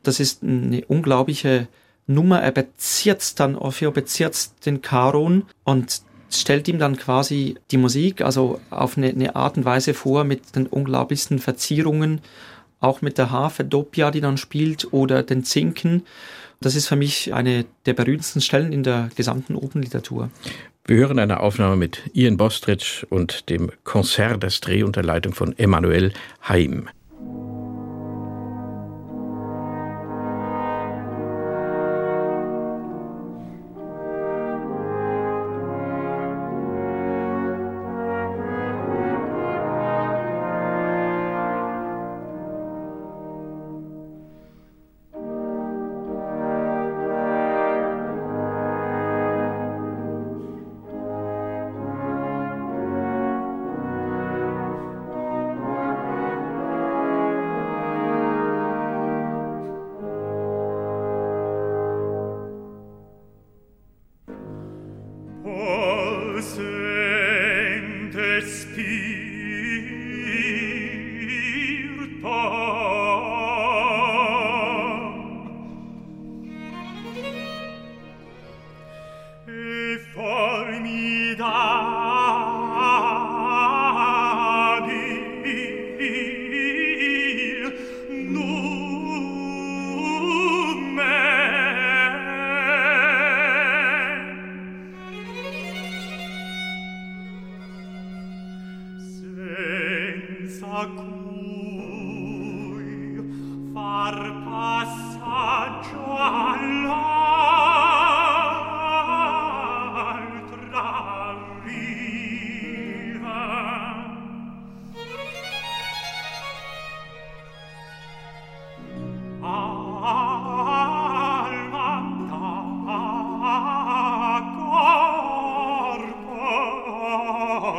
[0.03, 1.69] Das ist eine unglaubliche
[2.07, 2.41] Nummer.
[2.41, 8.61] Er bezirzt dann, Orfeo bezirzt den Charon und stellt ihm dann quasi die Musik, also
[8.71, 12.21] auf eine, eine Art und Weise vor mit den unglaublichsten Verzierungen,
[12.81, 16.03] auch mit der Harfe Doppia, die dann spielt, oder den Zinken.
[16.61, 20.31] Das ist für mich eine der berühmtesten Stellen in der gesamten Opernliteratur.
[20.85, 25.59] Wir hören eine Aufnahme mit Ian Bostridge und dem Konzert des Dreh unter Leitung von
[25.59, 26.89] Emanuel Haim.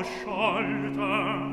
[0.04, 1.47] sciolta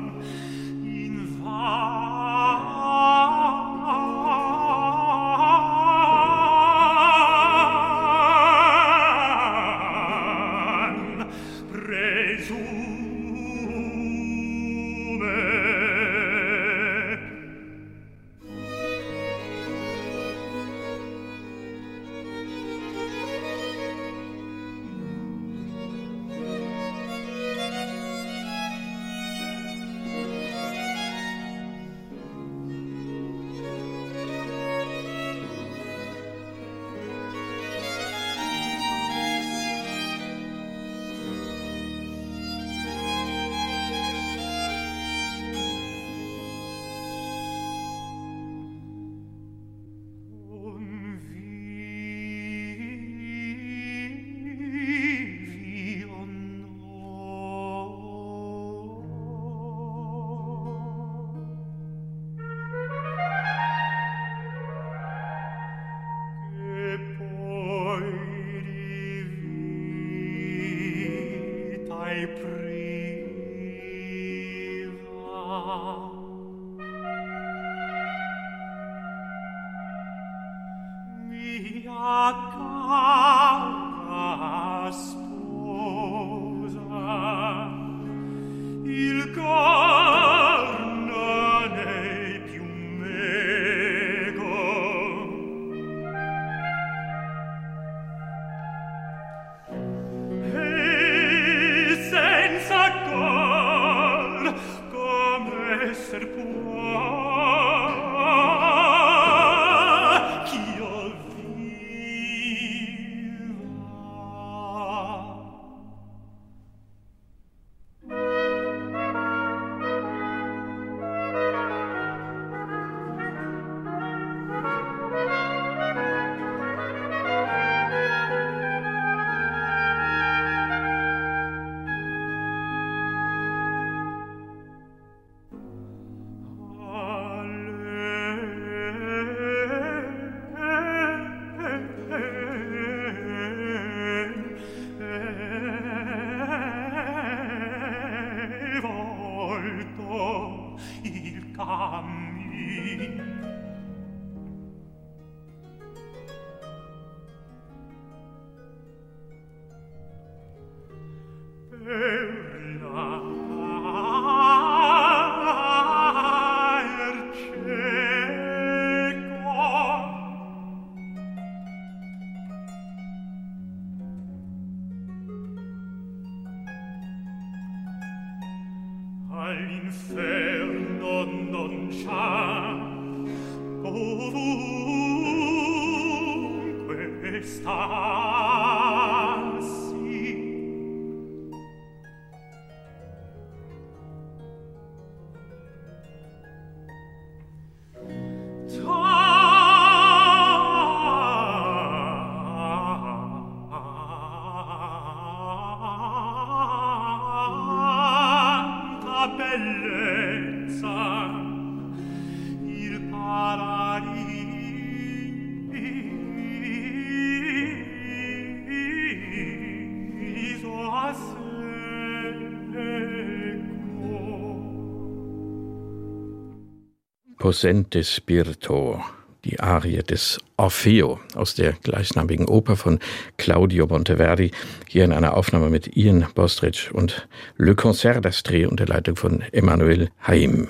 [227.45, 228.99] Possente Spirito,
[229.43, 232.97] die Arie des Orfeo aus der gleichnamigen Oper von
[233.37, 234.49] Claudio Monteverdi,
[234.87, 237.27] hier in einer Aufnahme mit Ian Bostridge und
[237.57, 240.69] Le Concert d'Astrée unter Leitung von Emmanuel Haim.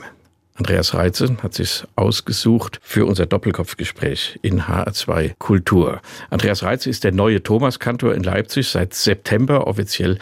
[0.55, 6.01] Andreas Reitze hat sich ausgesucht für unser Doppelkopfgespräch in HR2 Kultur.
[6.29, 10.17] Andreas Reitze ist der neue Thomaskantor in Leipzig seit September offiziell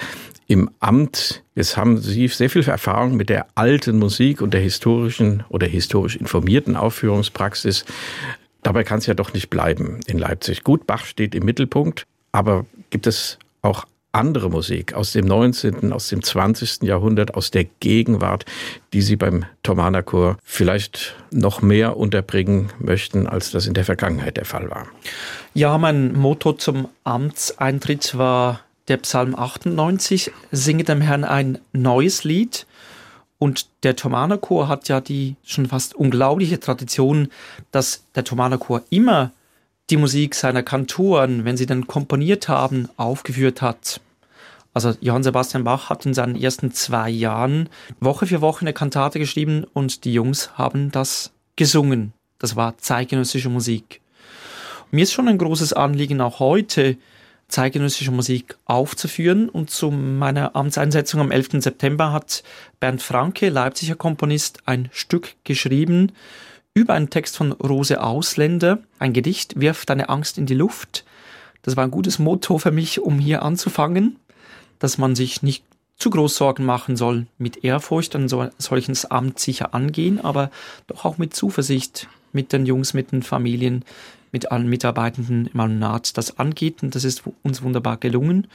[0.48, 1.44] im Amt.
[1.56, 6.16] Jetzt haben Sie sehr viel Erfahrung mit der alten Musik und der historischen oder historisch
[6.16, 7.86] informierten Aufführungspraxis.
[8.62, 10.64] Dabei kann es ja doch nicht bleiben in Leipzig.
[10.64, 16.08] Gut, Bach steht im Mittelpunkt, aber gibt es auch andere Musik aus dem 19., aus
[16.08, 16.84] dem 20.
[16.84, 18.46] Jahrhundert, aus der Gegenwart,
[18.94, 24.38] die Sie beim Thomaner Chor vielleicht noch mehr unterbringen möchten, als das in der Vergangenheit
[24.38, 24.88] der Fall war?
[25.56, 32.66] Ja, mein Motto zum Amtseintritt war der Psalm 98, singe dem Herrn ein neues Lied.
[33.40, 37.30] Und der Thomaner Chor hat ja die schon fast unglaubliche Tradition,
[37.72, 39.32] dass der Thomaner Chor immer
[39.90, 44.00] die Musik seiner Kantoren, wenn sie dann komponiert haben, aufgeführt hat.
[44.74, 47.70] Also Johann Sebastian Bach hat in seinen ersten zwei Jahren
[48.00, 52.14] Woche für Woche eine Kantate geschrieben und die Jungs haben das gesungen.
[52.40, 54.02] Das war zeitgenössische Musik.
[54.90, 56.98] Mir ist schon ein großes Anliegen auch heute,
[57.54, 59.48] zeitgenössische Musik aufzuführen.
[59.48, 61.62] Und zu meiner Amtseinsetzung am 11.
[61.64, 62.44] September hat
[62.80, 66.12] Bernd Franke, Leipziger Komponist, ein Stück geschrieben
[66.74, 71.06] über einen Text von Rose Ausländer, ein Gedicht, Wirf deine Angst in die Luft.
[71.62, 74.18] Das war ein gutes Motto für mich, um hier anzufangen,
[74.80, 75.64] dass man sich nicht
[75.98, 80.50] zu groß Sorgen machen soll, mit Ehrfurcht an so, solches Amt sicher angehen, aber
[80.88, 83.86] doch auch mit Zuversicht mit den Jungs, mit den Familien,
[84.34, 86.84] mit allen Mitarbeitenden im Alumnat das angeht.
[86.84, 88.48] Und das ist uns wunderbar gelungen.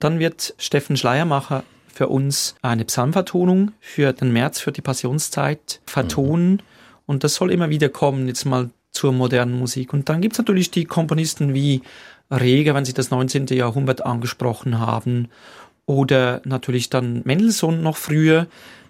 [0.00, 1.62] Dann wird Steffen Schleiermacher
[1.92, 6.52] für uns eine Psalmvertonung für den März, für die Passionszeit vertonen.
[6.52, 6.58] Mhm.
[7.06, 9.92] Und das soll immer wieder kommen, jetzt mal zur modernen Musik.
[9.92, 11.82] Und dann gibt es natürlich die Komponisten wie
[12.30, 13.46] Reger, wenn Sie das 19.
[13.48, 15.28] Jahrhundert angesprochen haben.
[15.86, 18.46] Oder natürlich dann Mendelssohn noch früher,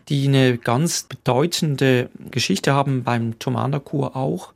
[0.09, 4.53] die eine ganz bedeutende Geschichte haben beim Thomaner Chor auch.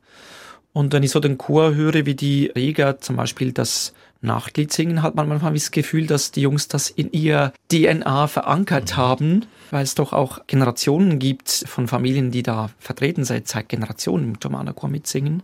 [0.73, 5.03] Und wenn ich so den Chor höre, wie die Reger zum Beispiel das Nachtlied singen,
[5.03, 9.83] hat man manchmal das Gefühl, dass die Jungs das in ihr DNA verankert haben, weil
[9.83, 14.73] es doch auch Generationen gibt von Familien, die da vertreten seit, seit Generationen im Thomaner
[14.73, 15.43] Chor mitsingen.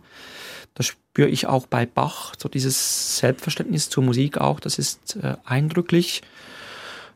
[0.74, 5.36] Das spüre ich auch bei Bach, so dieses Selbstverständnis zur Musik auch, das ist äh,
[5.44, 6.22] eindrücklich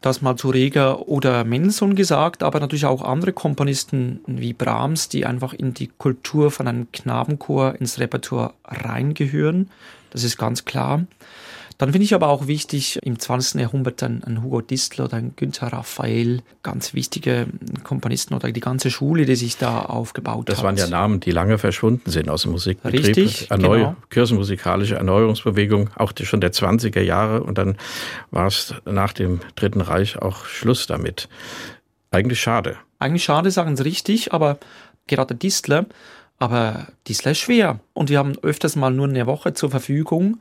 [0.05, 5.25] das mal zu Reger oder Mendelssohn gesagt, aber natürlich auch andere Komponisten wie Brahms, die
[5.25, 9.71] einfach in die Kultur von einem Knabenchor ins Repertoire reingehören.
[10.11, 11.05] Das ist ganz klar.
[11.78, 13.60] Dann finde ich aber auch wichtig, im 20.
[13.60, 17.46] Jahrhundert ein, ein Hugo Distler oder ein Günther Raphael, ganz wichtige
[17.82, 20.64] Komponisten oder die ganze Schule, die sich da aufgebaut das hat.
[20.64, 23.04] Das waren ja Namen, die lange verschwunden sind aus dem Musikbetrieb.
[23.04, 23.96] Richtig, Erneu genau.
[24.10, 27.76] Kirchenmusikalische Erneuerungsbewegung, auch die, schon der 20er Jahre und dann
[28.30, 31.28] war es nach dem Dritten Reich auch Schluss damit.
[32.12, 32.76] Eigentlich schade.
[33.00, 34.58] Eigentlich schade, sagen Sie richtig, aber
[35.08, 35.87] gerade Distler
[36.38, 40.38] aber Disla ist schwer und wir haben öfters mal nur eine Woche zur Verfügung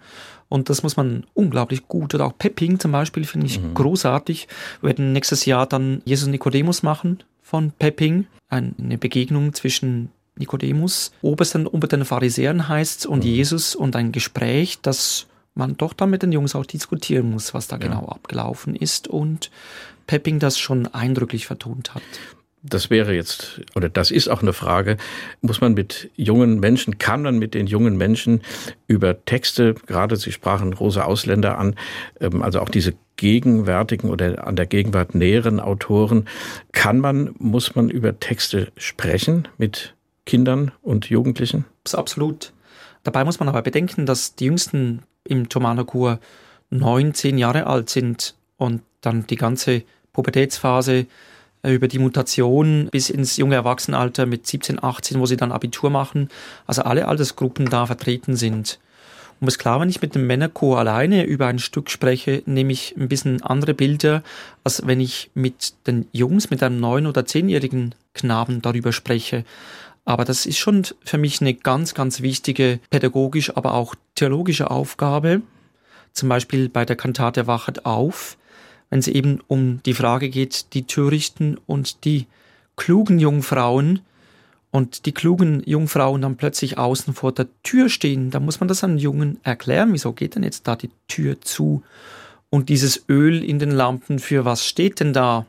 [0.49, 2.13] und das muss man unglaublich gut.
[2.13, 3.73] Oder auch Pepping zum Beispiel finde ich mhm.
[3.73, 4.47] großartig.
[4.81, 8.27] Wir werden nächstes Jahr dann Jesus Nikodemus machen von Pepping.
[8.49, 13.29] Eine Begegnung zwischen Nikodemus, Obersten unter den Pharisäern heißt und mhm.
[13.29, 17.67] Jesus und ein Gespräch, das man doch dann mit den Jungs auch diskutieren muss, was
[17.67, 17.87] da ja.
[17.87, 19.51] genau abgelaufen ist und
[20.07, 22.01] Pepping das schon eindrücklich vertont hat.
[22.63, 24.97] Das wäre jetzt, oder das ist auch eine Frage,
[25.41, 28.41] muss man mit jungen Menschen, kann man mit den jungen Menschen
[28.87, 31.75] über Texte, gerade Sie sprachen Rosa Ausländer an,
[32.21, 36.25] ähm, also auch diese gegenwärtigen oder an der Gegenwart näheren Autoren,
[36.71, 39.93] kann man, muss man über Texte sprechen mit
[40.25, 41.65] Kindern und Jugendlichen?
[41.91, 42.53] Absolut.
[43.03, 46.19] Dabei muss man aber bedenken, dass die Jüngsten im Tomana-Kur
[46.69, 49.83] neun, zehn Jahre alt sind und dann die ganze
[50.13, 51.07] Pubertätsphase
[51.71, 56.29] über die Mutation bis ins junge Erwachsenenalter mit 17, 18, wo sie dann Abitur machen.
[56.67, 58.79] Also alle Altersgruppen da vertreten sind.
[59.39, 62.71] Und es ist klar, wenn ich mit dem Männerchor alleine über ein Stück spreche, nehme
[62.71, 64.23] ich ein bisschen andere Bilder,
[64.63, 69.43] als wenn ich mit den Jungs, mit einem neun- oder zehnjährigen Knaben darüber spreche.
[70.05, 75.41] Aber das ist schon für mich eine ganz, ganz wichtige pädagogisch, aber auch theologische Aufgabe.
[76.11, 78.37] Zum Beispiel bei der Kantate Wachet auf,
[78.93, 82.27] wenn es eben um die Frage geht, die Törichten und die
[82.75, 84.01] klugen Jungfrauen
[84.69, 88.83] und die klugen Jungfrauen dann plötzlich außen vor der Tür stehen, da muss man das
[88.83, 91.81] an Jungen erklären, wieso geht denn jetzt da die Tür zu?
[92.51, 95.47] Und dieses Öl in den Lampen, für was steht denn da?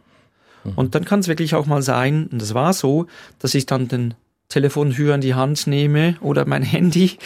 [0.65, 0.73] Mhm.
[0.77, 3.09] Und dann kann es wirklich auch mal sein, und das war so,
[3.41, 4.15] dass ich dann den
[4.49, 7.19] Telefonhörer in die Hand nehme oder mein Handy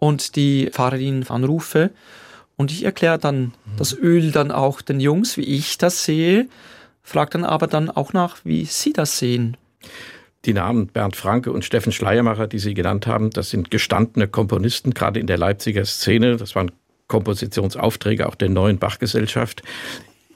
[0.00, 1.92] und die Fahrerin anrufe
[2.56, 3.52] und ich erkläre dann mhm.
[3.76, 6.48] das Öl dann auch den Jungs, wie ich das sehe,
[7.02, 9.56] frage dann aber dann auch nach, wie sie das sehen.
[10.44, 14.92] Die Namen Bernd Franke und Steffen Schleiermacher, die Sie genannt haben, das sind gestandene Komponisten,
[14.92, 16.36] gerade in der Leipziger Szene.
[16.36, 16.72] Das waren
[17.06, 19.62] Kompositionsaufträge auch der neuen Bachgesellschaft.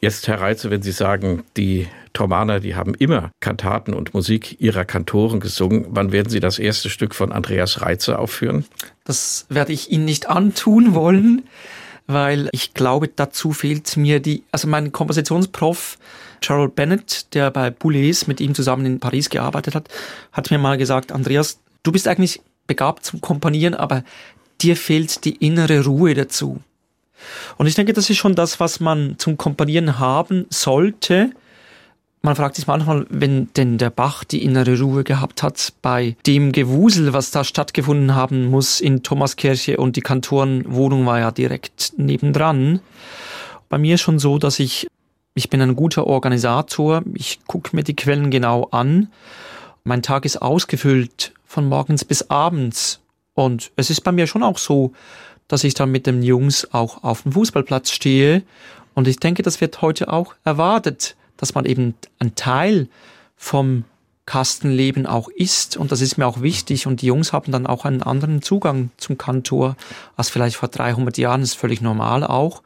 [0.00, 4.84] Jetzt, Herr Reitze, wenn Sie sagen, die Thomaner, die haben immer Kantaten und Musik ihrer
[4.84, 5.86] Kantoren gesungen.
[5.88, 8.64] Wann werden Sie das erste Stück von Andreas Reitze aufführen?
[9.04, 11.42] Das werde ich Ihnen nicht antun wollen
[12.06, 15.98] weil ich glaube, dazu fehlt mir die, also mein Kompositionsprof
[16.40, 19.88] Charles Bennett, der bei Boulez mit ihm zusammen in Paris gearbeitet hat,
[20.32, 24.04] hat mir mal gesagt, Andreas, du bist eigentlich begabt zum Komponieren, aber
[24.60, 26.60] dir fehlt die innere Ruhe dazu.
[27.56, 31.30] Und ich denke, das ist schon das, was man zum Komponieren haben sollte,
[32.26, 36.50] man fragt sich manchmal, wenn denn der Bach die innere Ruhe gehabt hat bei dem
[36.50, 42.80] Gewusel, was da stattgefunden haben muss in Thomaskirche und die Kantorenwohnung war ja direkt nebendran.
[43.68, 44.88] Bei mir ist schon so, dass ich,
[45.34, 49.06] ich bin ein guter Organisator, ich gucke mir die Quellen genau an.
[49.84, 52.98] Mein Tag ist ausgefüllt von morgens bis abends.
[53.34, 54.92] Und es ist bei mir schon auch so,
[55.46, 58.42] dass ich dann mit den Jungs auch auf dem Fußballplatz stehe.
[58.94, 62.88] Und ich denke, das wird heute auch erwartet dass man eben ein Teil
[63.36, 63.84] vom
[64.26, 65.76] Kastenleben auch ist.
[65.76, 66.88] Und das ist mir auch wichtig.
[66.88, 69.76] Und die Jungs haben dann auch einen anderen Zugang zum Kantor
[70.16, 71.42] als vielleicht vor 300 Jahren.
[71.42, 72.62] Das ist völlig normal auch.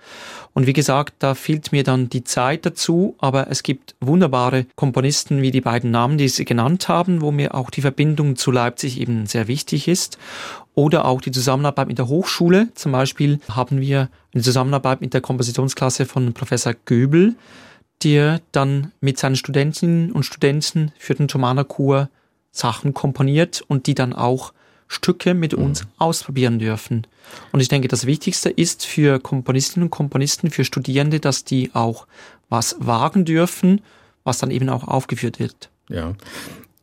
[0.54, 3.14] Und wie gesagt, da fehlt mir dann die Zeit dazu.
[3.18, 7.54] Aber es gibt wunderbare Komponisten wie die beiden Namen, die Sie genannt haben, wo mir
[7.54, 10.16] auch die Verbindung zu Leipzig eben sehr wichtig ist.
[10.74, 12.68] Oder auch die Zusammenarbeit mit der Hochschule.
[12.74, 17.36] Zum Beispiel haben wir eine Zusammenarbeit mit der Kompositionsklasse von Professor Göbel
[18.02, 22.08] der dann mit seinen Studentinnen und Studenten für den Tomana-Kur
[22.52, 24.52] Sachen komponiert und die dann auch
[24.88, 25.64] Stücke mit mhm.
[25.64, 27.06] uns ausprobieren dürfen.
[27.52, 32.06] Und ich denke, das Wichtigste ist für Komponistinnen und Komponisten, für Studierende, dass die auch
[32.48, 33.82] was wagen dürfen,
[34.24, 35.70] was dann eben auch aufgeführt wird.
[35.88, 36.14] Ja.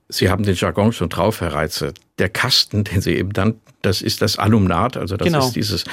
[0.10, 1.94] Sie haben den Jargon schon drauf, Herr Reitze.
[2.18, 5.46] Der Kasten, den Sie eben dann, das ist das Alumnat, also das genau.
[5.46, 5.84] ist dieses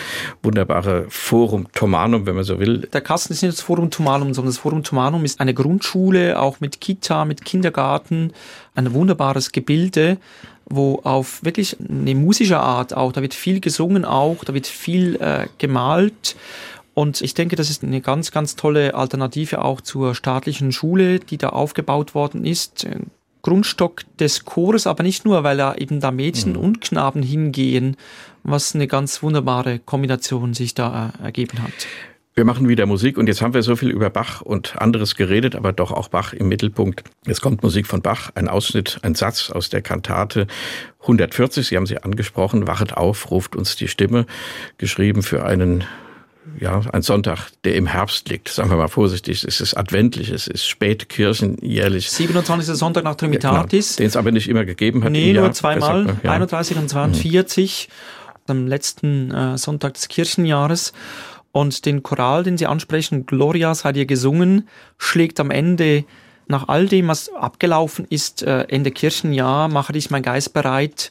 [0.42, 2.88] wunderbare Forum Thomanum, wenn man so will.
[2.92, 6.60] Der Kasten ist nicht das Forum Thomanum, sondern das Forum Thomanum ist eine Grundschule, auch
[6.60, 8.32] mit Kita, mit Kindergarten,
[8.76, 10.18] ein wunderbares Gebilde,
[10.66, 15.16] wo auf wirklich eine musische Art auch, da wird viel gesungen auch, da wird viel
[15.16, 16.36] äh, gemalt.
[16.94, 21.36] Und ich denke, das ist eine ganz, ganz tolle Alternative auch zur staatlichen Schule, die
[21.36, 22.86] da aufgebaut worden ist.
[23.44, 26.58] Grundstock des Chores, aber nicht nur, weil da eben da Mädchen mhm.
[26.58, 27.96] und Knaben hingehen,
[28.42, 31.86] was eine ganz wunderbare Kombination sich da äh, ergeben hat.
[32.34, 35.54] Wir machen wieder Musik und jetzt haben wir so viel über Bach und anderes geredet,
[35.54, 37.04] aber doch auch Bach im Mittelpunkt.
[37.26, 40.48] Jetzt kommt Musik von Bach, ein Ausschnitt, ein Satz aus der Kantate
[41.02, 44.26] 140, Sie haben sie angesprochen, Wachet auf, ruft uns die Stimme,
[44.78, 45.84] geschrieben für einen
[46.60, 50.46] ja, ein Sonntag, der im Herbst liegt, sagen wir mal vorsichtig, es ist adventlich, es
[50.46, 52.10] ist spätkirchenjährlich.
[52.10, 52.74] 27.
[52.76, 53.96] Sonntag nach Trimitatis.
[53.96, 55.12] Ja, den es aber nicht immer gegeben hat.
[55.12, 56.30] Nee, nur zweimal, ja.
[56.30, 58.50] 31 und 42, mhm.
[58.50, 60.92] am letzten äh, Sonntag des Kirchenjahres.
[61.52, 66.04] Und den Choral, den Sie ansprechen, Gloria seid ihr gesungen, schlägt am Ende
[66.46, 71.10] nach all dem, was abgelaufen ist, äh, Ende Kirchenjahr, mache ich mein Geist bereit,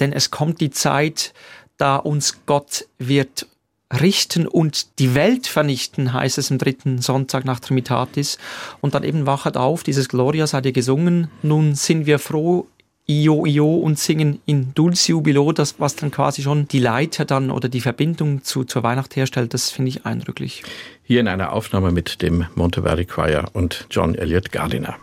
[0.00, 1.32] denn es kommt die Zeit,
[1.76, 3.46] da uns Gott wird
[3.92, 8.38] richten und die Welt vernichten, heißt es im dritten Sonntag nach Trimitatis.
[8.80, 12.66] Und dann eben wachet auf, dieses Gloria seid ihr gesungen, nun sind wir froh,
[13.06, 17.50] Io, Io und singen in Dulce Jubilo, das, was dann quasi schon die Leiter dann
[17.50, 20.62] oder die Verbindung zu, zur Weihnacht herstellt, das finde ich eindrücklich.
[21.02, 24.96] Hier in einer Aufnahme mit dem Monteverdi Choir und John Elliott Gardiner.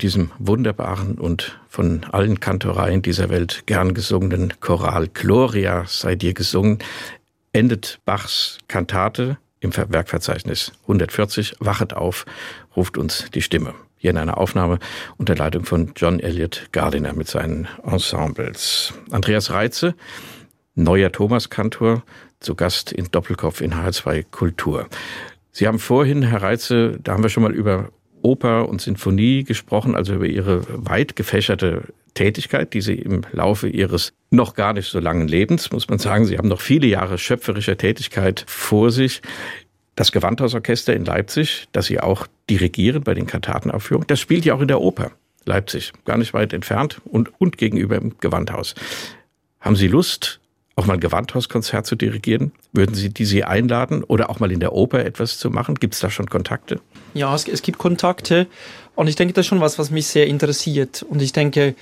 [0.00, 6.32] Mit diesem wunderbaren und von allen Kantoreien dieser Welt gern gesungenen Choral Gloria sei dir
[6.32, 6.78] gesungen,
[7.52, 12.24] endet Bachs Kantate im Werkverzeichnis 140 Wachet auf,
[12.74, 13.74] ruft uns die Stimme.
[13.98, 14.78] Hier in einer Aufnahme
[15.18, 18.94] unter Leitung von John Elliott Gardiner mit seinen Ensembles.
[19.10, 19.94] Andreas Reitze,
[20.74, 22.04] neuer Thomas-Kantor,
[22.38, 24.88] zu Gast in Doppelkopf in H2 Kultur.
[25.52, 27.90] Sie haben vorhin, Herr Reitze, da haben wir schon mal über
[28.22, 34.12] Oper und Sinfonie gesprochen, also über ihre weit gefächerte Tätigkeit, die sie im Laufe ihres
[34.30, 37.76] noch gar nicht so langen Lebens, muss man sagen, sie haben noch viele Jahre schöpferischer
[37.76, 39.22] Tätigkeit vor sich.
[39.96, 44.60] Das Gewandhausorchester in Leipzig, das sie auch dirigieren bei den Kantatenaufführungen, das spielt ja auch
[44.60, 45.12] in der Oper
[45.44, 48.74] Leipzig, gar nicht weit entfernt und, und gegenüber im Gewandhaus.
[49.60, 50.40] Haben Sie Lust,
[50.76, 52.52] auch mal ein Gewandhauskonzert zu dirigieren?
[52.72, 55.74] Würden Sie die Sie einladen oder auch mal in der Oper etwas zu machen?
[55.74, 56.80] Gibt es da schon Kontakte?
[57.14, 58.46] Ja, es, es gibt Kontakte
[58.94, 61.02] und ich denke, das ist schon was, was mich sehr interessiert.
[61.02, 61.74] Und ich denke,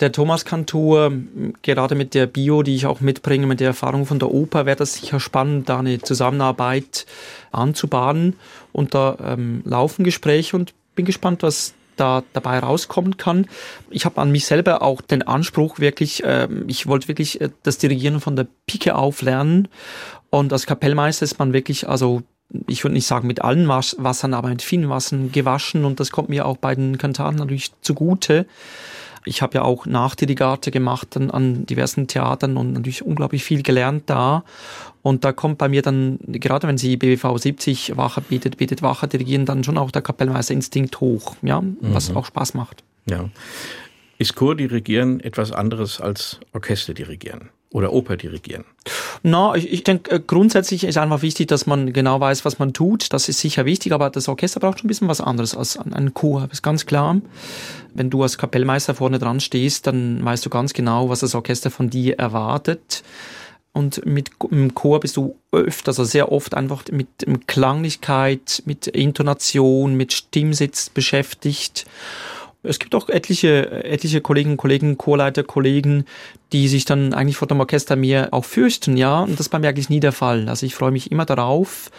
[0.00, 1.12] der Thomas Kantor,
[1.62, 4.76] gerade mit der Bio, die ich auch mitbringe, mit der Erfahrung von der Oper, wäre
[4.76, 7.06] das sicher spannend, da eine Zusammenarbeit
[7.50, 8.36] anzubahnen.
[8.72, 13.46] Und da ähm, laufen Gespräche und bin gespannt, was da dabei rauskommen kann.
[13.90, 17.78] Ich habe an mich selber auch den Anspruch, wirklich, äh, ich wollte wirklich äh, das
[17.78, 19.68] Dirigieren von der Pike auf lernen.
[20.30, 22.22] Und als Kapellmeister ist man wirklich, also
[22.68, 26.28] ich würde nicht sagen mit allen Wassern, aber mit vielen Wassern gewaschen und das kommt
[26.28, 28.46] mir auch bei den Kantaten natürlich zugute.
[29.26, 34.04] Ich habe ja auch Nachdirigate gemacht an, an diversen Theatern und natürlich unglaublich viel gelernt
[34.06, 34.44] da.
[35.02, 39.06] Und da kommt bei mir dann, gerade wenn Sie BWV 70 Wache bietet, bietet Wache
[39.06, 42.16] dirigieren, dann schon auch der Kapellmeisterinstinkt hoch, ja, was mhm.
[42.16, 42.82] auch Spaß macht.
[43.08, 43.28] Ja.
[44.18, 47.50] Ist Chordirigieren etwas anderes als Orchester dirigieren?
[47.76, 48.64] Oder Oper dirigieren?
[49.22, 52.72] Na, ich, ich denke, äh, grundsätzlich ist einfach wichtig, dass man genau weiß, was man
[52.72, 53.12] tut.
[53.12, 56.14] Das ist sicher wichtig, aber das Orchester braucht schon ein bisschen was anderes als ein
[56.14, 56.48] Chor.
[56.50, 57.20] Ist ganz klar.
[57.92, 61.70] Wenn du als Kapellmeister vorne dran stehst, dann weißt du ganz genau, was das Orchester
[61.70, 63.02] von dir erwartet.
[63.74, 69.94] Und mit dem Chor bist du öfter, also sehr oft einfach mit Klanglichkeit, mit Intonation,
[69.96, 71.84] mit Stimmsitz beschäftigt.
[72.66, 76.04] Es gibt auch etliche, etliche Kolleginnen Kollegen, Chorleiter, Kollegen,
[76.52, 79.22] die sich dann eigentlich vor dem Orchester mir auch fürchten, ja.
[79.22, 80.48] Und das ist bei mir eigentlich nie der Fall.
[80.48, 81.90] Also ich freue mich immer darauf,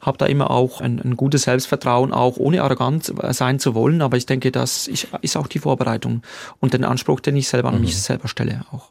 [0.00, 4.02] habe da immer auch ein, ein, gutes Selbstvertrauen, auch ohne arrogant sein zu wollen.
[4.02, 6.22] Aber ich denke, das ist auch die Vorbereitung
[6.60, 7.98] und den Anspruch, den ich selber an mich mhm.
[7.98, 8.90] selber stelle auch.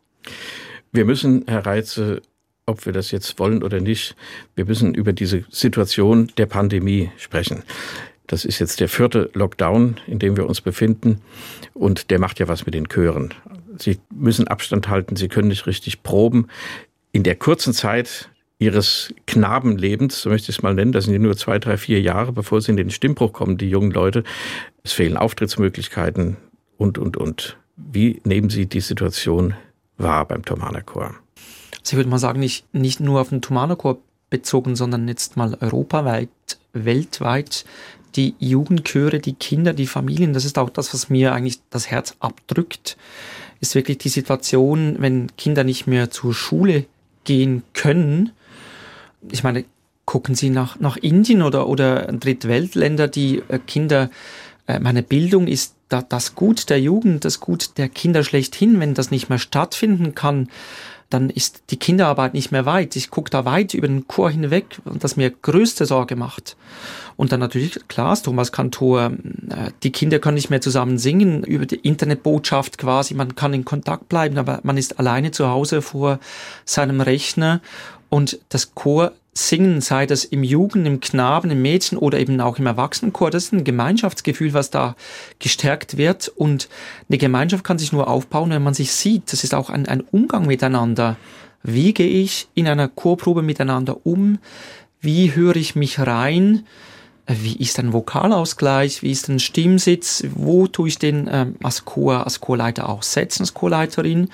[0.92, 2.22] Wir müssen, Herr Reitze,
[2.66, 4.16] ob wir das jetzt wollen oder nicht,
[4.56, 7.64] wir müssen über diese Situation der Pandemie sprechen.
[8.28, 11.22] Das ist jetzt der vierte Lockdown, in dem wir uns befinden.
[11.74, 13.34] Und der macht ja was mit den Chören.
[13.78, 16.48] Sie müssen Abstand halten, sie können nicht richtig proben.
[17.12, 21.20] In der kurzen Zeit, ihres Knabenlebens, so möchte ich es mal nennen, das sind ja
[21.20, 24.24] nur zwei, drei, vier Jahre, bevor sie in den Stimmbruch kommen, die jungen Leute.
[24.84, 26.38] Es fehlen Auftrittsmöglichkeiten
[26.78, 27.58] und, und, und.
[27.76, 29.54] Wie nehmen Sie die Situation
[29.98, 31.16] wahr beim Thomaner Chor?
[31.80, 34.00] Also ich würde mal sagen, nicht, nicht nur auf den Thomaner Chor
[34.30, 36.30] bezogen, sondern jetzt mal europaweit,
[36.74, 37.66] weltweit.
[38.16, 42.16] Die Jugendchöre, die Kinder, die Familien, das ist auch das, was mir eigentlich das Herz
[42.20, 42.98] abdrückt,
[43.60, 46.86] ist wirklich die Situation, wenn Kinder nicht mehr zur Schule
[47.24, 48.32] gehen können.
[49.32, 49.66] Ich meine,
[50.06, 54.10] gucken Sie nach, nach Indien oder, oder Drittweltländer, die äh, Kinder,
[54.68, 58.94] äh, meine Bildung ist da, das Gut der Jugend, das Gut der Kinder schlechthin, wenn
[58.94, 60.50] das nicht mehr stattfinden kann,
[61.10, 62.96] dann ist die Kinderarbeit nicht mehr weit.
[62.96, 66.58] Ich gucke da weit über den Chor hinweg und das mir größte Sorge macht.
[67.16, 69.14] Und dann natürlich, klar, das Thomas Kantor,
[69.50, 73.66] äh, die Kinder können nicht mehr zusammen singen, über die Internetbotschaft quasi, man kann in
[73.66, 76.20] Kontakt bleiben, aber man ist alleine zu Hause vor
[76.66, 77.62] seinem Rechner
[78.10, 82.58] und das Chor Singen, sei das im Jugend, im Knaben, im Mädchen oder eben auch
[82.58, 84.96] im Erwachsenenchor, das ist ein Gemeinschaftsgefühl, was da
[85.40, 86.30] gestärkt wird.
[86.30, 86.70] Und
[87.10, 89.34] eine Gemeinschaft kann sich nur aufbauen, wenn man sich sieht.
[89.34, 91.18] Das ist auch ein, ein Umgang miteinander.
[91.64, 94.40] Wie gehe ich in einer Chorprobe miteinander um?
[95.02, 96.66] Wie höre ich mich rein?
[97.28, 99.02] Wie ist ein Vokalausgleich?
[99.04, 100.24] Wie ist ein Stimmsitz?
[100.34, 104.30] Wo tue ich den ähm, als Chor, als Chorleiter auch setzen, als Chorleiterin?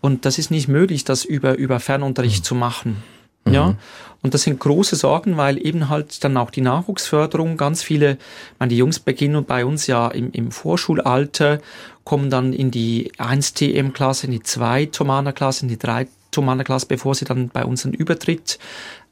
[0.00, 2.44] Und das ist nicht möglich, das über, über Fernunterricht mhm.
[2.44, 3.02] zu machen.
[3.48, 3.76] Ja, mhm.
[4.22, 8.18] und das sind große Sorgen, weil eben halt dann auch die Nachwuchsförderung ganz viele,
[8.58, 11.60] meine, die Jungs beginnen bei uns ja im, im Vorschulalter,
[12.04, 17.64] kommen dann in die 1-TM-Klasse, in die 2-Tomana-Klasse, in die 3-Tomana-Klasse, bevor sie dann bei
[17.64, 18.58] uns einen Übertritt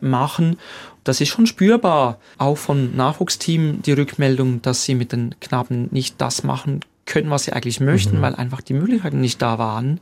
[0.01, 0.59] machen.
[1.03, 6.21] Das ist schon spürbar, auch von Nachwuchsteam die Rückmeldung, dass sie mit den Knaben nicht
[6.21, 8.23] das machen können, was sie eigentlich möchten, mhm.
[8.23, 10.01] weil einfach die Möglichkeiten nicht da waren.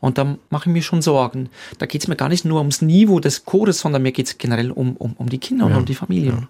[0.00, 1.48] Und da mache ich mir schon Sorgen.
[1.78, 4.38] Da geht es mir gar nicht nur ums Niveau des Chores, sondern mir geht es
[4.38, 5.72] generell um, um, um die Kinder ja.
[5.72, 6.40] und um die Familien.
[6.40, 6.48] Ja.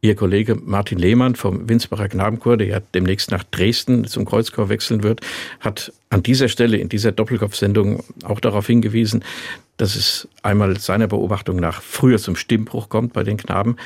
[0.00, 5.02] Ihr Kollege Martin Lehmann vom Winsbacher Knabenchor, der ja demnächst nach Dresden zum Kreuzchor wechseln
[5.02, 5.22] wird,
[5.58, 9.24] hat an dieser Stelle in dieser Doppelkopfsendung auch darauf hingewiesen,
[9.76, 13.76] dass es einmal seiner Beobachtung nach früher zum Stimmbruch kommt bei den Knaben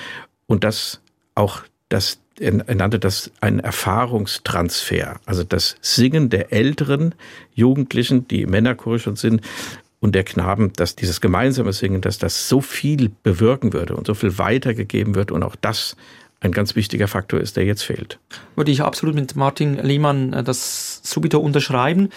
[0.46, 1.00] und dass
[1.34, 5.20] auch das er nannte das einen Erfahrungstransfer.
[5.26, 7.14] Also das Singen der älteren
[7.54, 9.42] Jugendlichen, die Männerchor schon sind,
[10.02, 14.14] und der Knaben, dass dieses gemeinsame Singen, dass das so viel bewirken würde und so
[14.14, 15.96] viel weitergegeben wird und auch das
[16.40, 18.18] ein ganz wichtiger Faktor ist, der jetzt fehlt.
[18.56, 22.08] Würde ich absolut mit Martin Lehmann äh, das subito unterschreiben.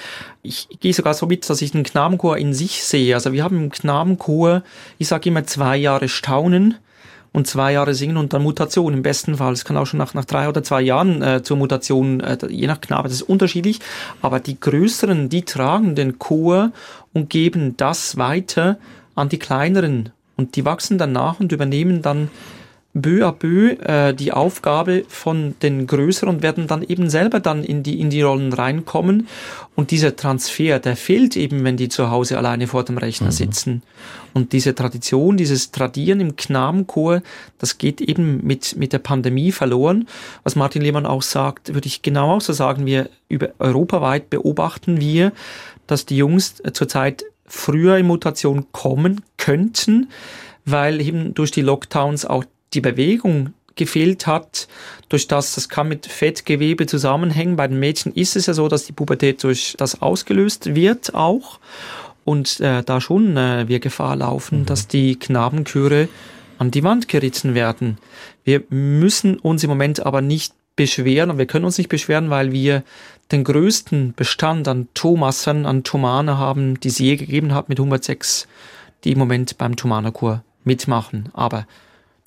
[0.42, 3.14] Ich gehe sogar so mit, dass ich den Knabenchor in sich sehe.
[3.14, 4.64] Also wir haben im Knabenchor,
[4.98, 6.76] ich sage immer zwei Jahre Staunen,
[7.36, 9.52] und zwei Jahre singen und dann Mutation im besten Fall.
[9.52, 12.66] Es kann auch schon nach, nach drei oder zwei Jahren äh, zur Mutation, äh, je
[12.66, 13.82] nach Knabe, das ist unterschiedlich.
[14.22, 16.72] Aber die Größeren, die tragen den Chor
[17.12, 18.78] und geben das weiter
[19.16, 20.12] an die Kleineren.
[20.38, 22.30] Und die wachsen dann nach und übernehmen dann
[23.00, 27.64] peu à peu äh, die Aufgabe von den Größeren und werden dann eben selber dann
[27.64, 29.28] in die, in die Rollen reinkommen.
[29.76, 33.32] Und dieser Transfer, der fehlt eben, wenn die zu Hause alleine vor dem Rechner mhm.
[33.32, 33.84] sitzen.
[34.34, 37.22] Und diese Tradition, dieses Tradieren im Knabenchor,
[37.58, 40.08] das geht eben mit, mit der Pandemie verloren.
[40.44, 45.00] Was Martin Lehmann auch sagt, würde ich genau auch so sagen, wir über europaweit beobachten
[45.02, 45.34] wir,
[45.88, 50.10] dass die Jungs zurzeit früher in Mutation kommen könnten,
[50.66, 52.44] weil eben durch die Lockdowns auch
[52.76, 54.68] die Bewegung gefehlt hat,
[55.10, 57.56] durch das, das kann mit Fettgewebe zusammenhängen.
[57.56, 61.60] Bei den Mädchen ist es ja so, dass die Pubertät durch das ausgelöst wird auch.
[62.24, 64.66] Und äh, da schon äh, wir Gefahr laufen, mhm.
[64.66, 66.08] dass die Knabenchöre
[66.58, 67.98] an die Wand geritten werden.
[68.44, 72.52] Wir müssen uns im Moment aber nicht beschweren und wir können uns nicht beschweren, weil
[72.52, 72.84] wir
[73.32, 78.48] den größten Bestand an Thomassern, an Thomane haben, die es je gegeben hat mit 106,
[79.04, 81.30] die im Moment beim Thomanerchor mitmachen.
[81.34, 81.66] Aber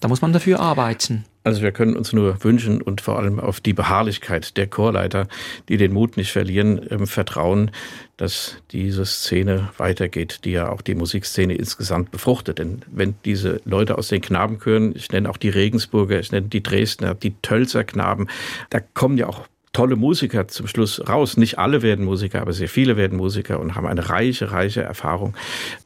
[0.01, 1.25] da muss man dafür arbeiten.
[1.43, 5.29] Also wir können uns nur wünschen und vor allem auf die Beharrlichkeit der Chorleiter,
[5.69, 7.71] die den Mut nicht verlieren, ähm, vertrauen,
[8.17, 12.59] dass diese Szene weitergeht, die ja auch die Musikszene insgesamt befruchtet.
[12.59, 16.63] Denn wenn diese Leute aus den Knabenchören, ich nenne auch die Regensburger, ich nenne die
[16.63, 18.29] Dresdner, die Tölzer Knaben,
[18.71, 19.47] da kommen ja auch
[19.79, 21.37] tolle Musiker zum Schluss raus.
[21.37, 25.37] Nicht alle werden Musiker, aber sehr viele werden Musiker und haben eine reiche, reiche Erfahrung,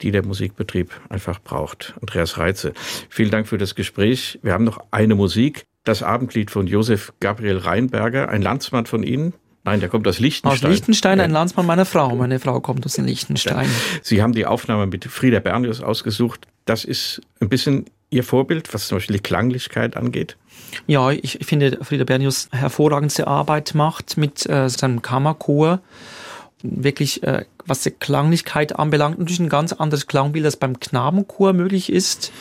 [0.01, 1.93] die der Musikbetrieb einfach braucht.
[2.01, 2.73] Andreas Reitze,
[3.11, 4.39] vielen Dank für das Gespräch.
[4.43, 5.67] Wir haben noch eine Musik.
[5.85, 9.35] Das Abendlied von Josef Gabriel Reinberger, ein Landsmann von Ihnen,
[9.65, 10.71] Nein, der kommt aus Liechtenstein.
[10.71, 12.17] Aus Liechtenstein, ein Landsmann meiner Frau.
[12.17, 13.69] Meine Frau kommt aus Liechtenstein.
[14.03, 16.49] Sie haben die Aufnahme mit Frieda Bernius ausgesucht.
[16.65, 20.37] Das ist ein bisschen Ihr Vorbild, was zum Beispiel die Klanglichkeit angeht?
[20.87, 25.81] Ja, ich finde, Frieda Bernius hervorragendste Arbeit macht mit äh, seinem Kammerchor.
[26.63, 31.91] wirklich, äh, was die Klanglichkeit anbelangt, natürlich ein ganz anderes Klangbild, als beim Knabenchor möglich
[31.91, 32.33] ist.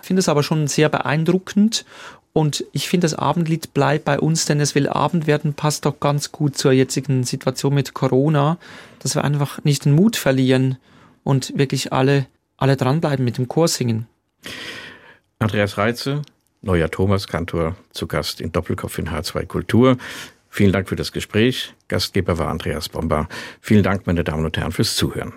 [0.00, 1.84] Ich finde es aber schon sehr beeindruckend
[2.32, 6.00] und ich finde, das Abendlied bleibt bei uns, denn es will Abend werden, passt doch
[6.00, 8.56] ganz gut zur jetzigen Situation mit Corona,
[9.00, 10.78] dass wir einfach nicht den Mut verlieren
[11.24, 14.06] und wirklich alle, alle dranbleiben mit dem Chorsingen.
[15.42, 16.20] Andreas Reitze,
[16.60, 19.96] neuer Thomas-Kantor, zu Gast in Doppelkopf in H2 Kultur.
[20.50, 21.72] Vielen Dank für das Gespräch.
[21.88, 23.26] Gastgeber war Andreas Bomber.
[23.62, 25.32] Vielen Dank, meine Damen und Herren, fürs Zuhören.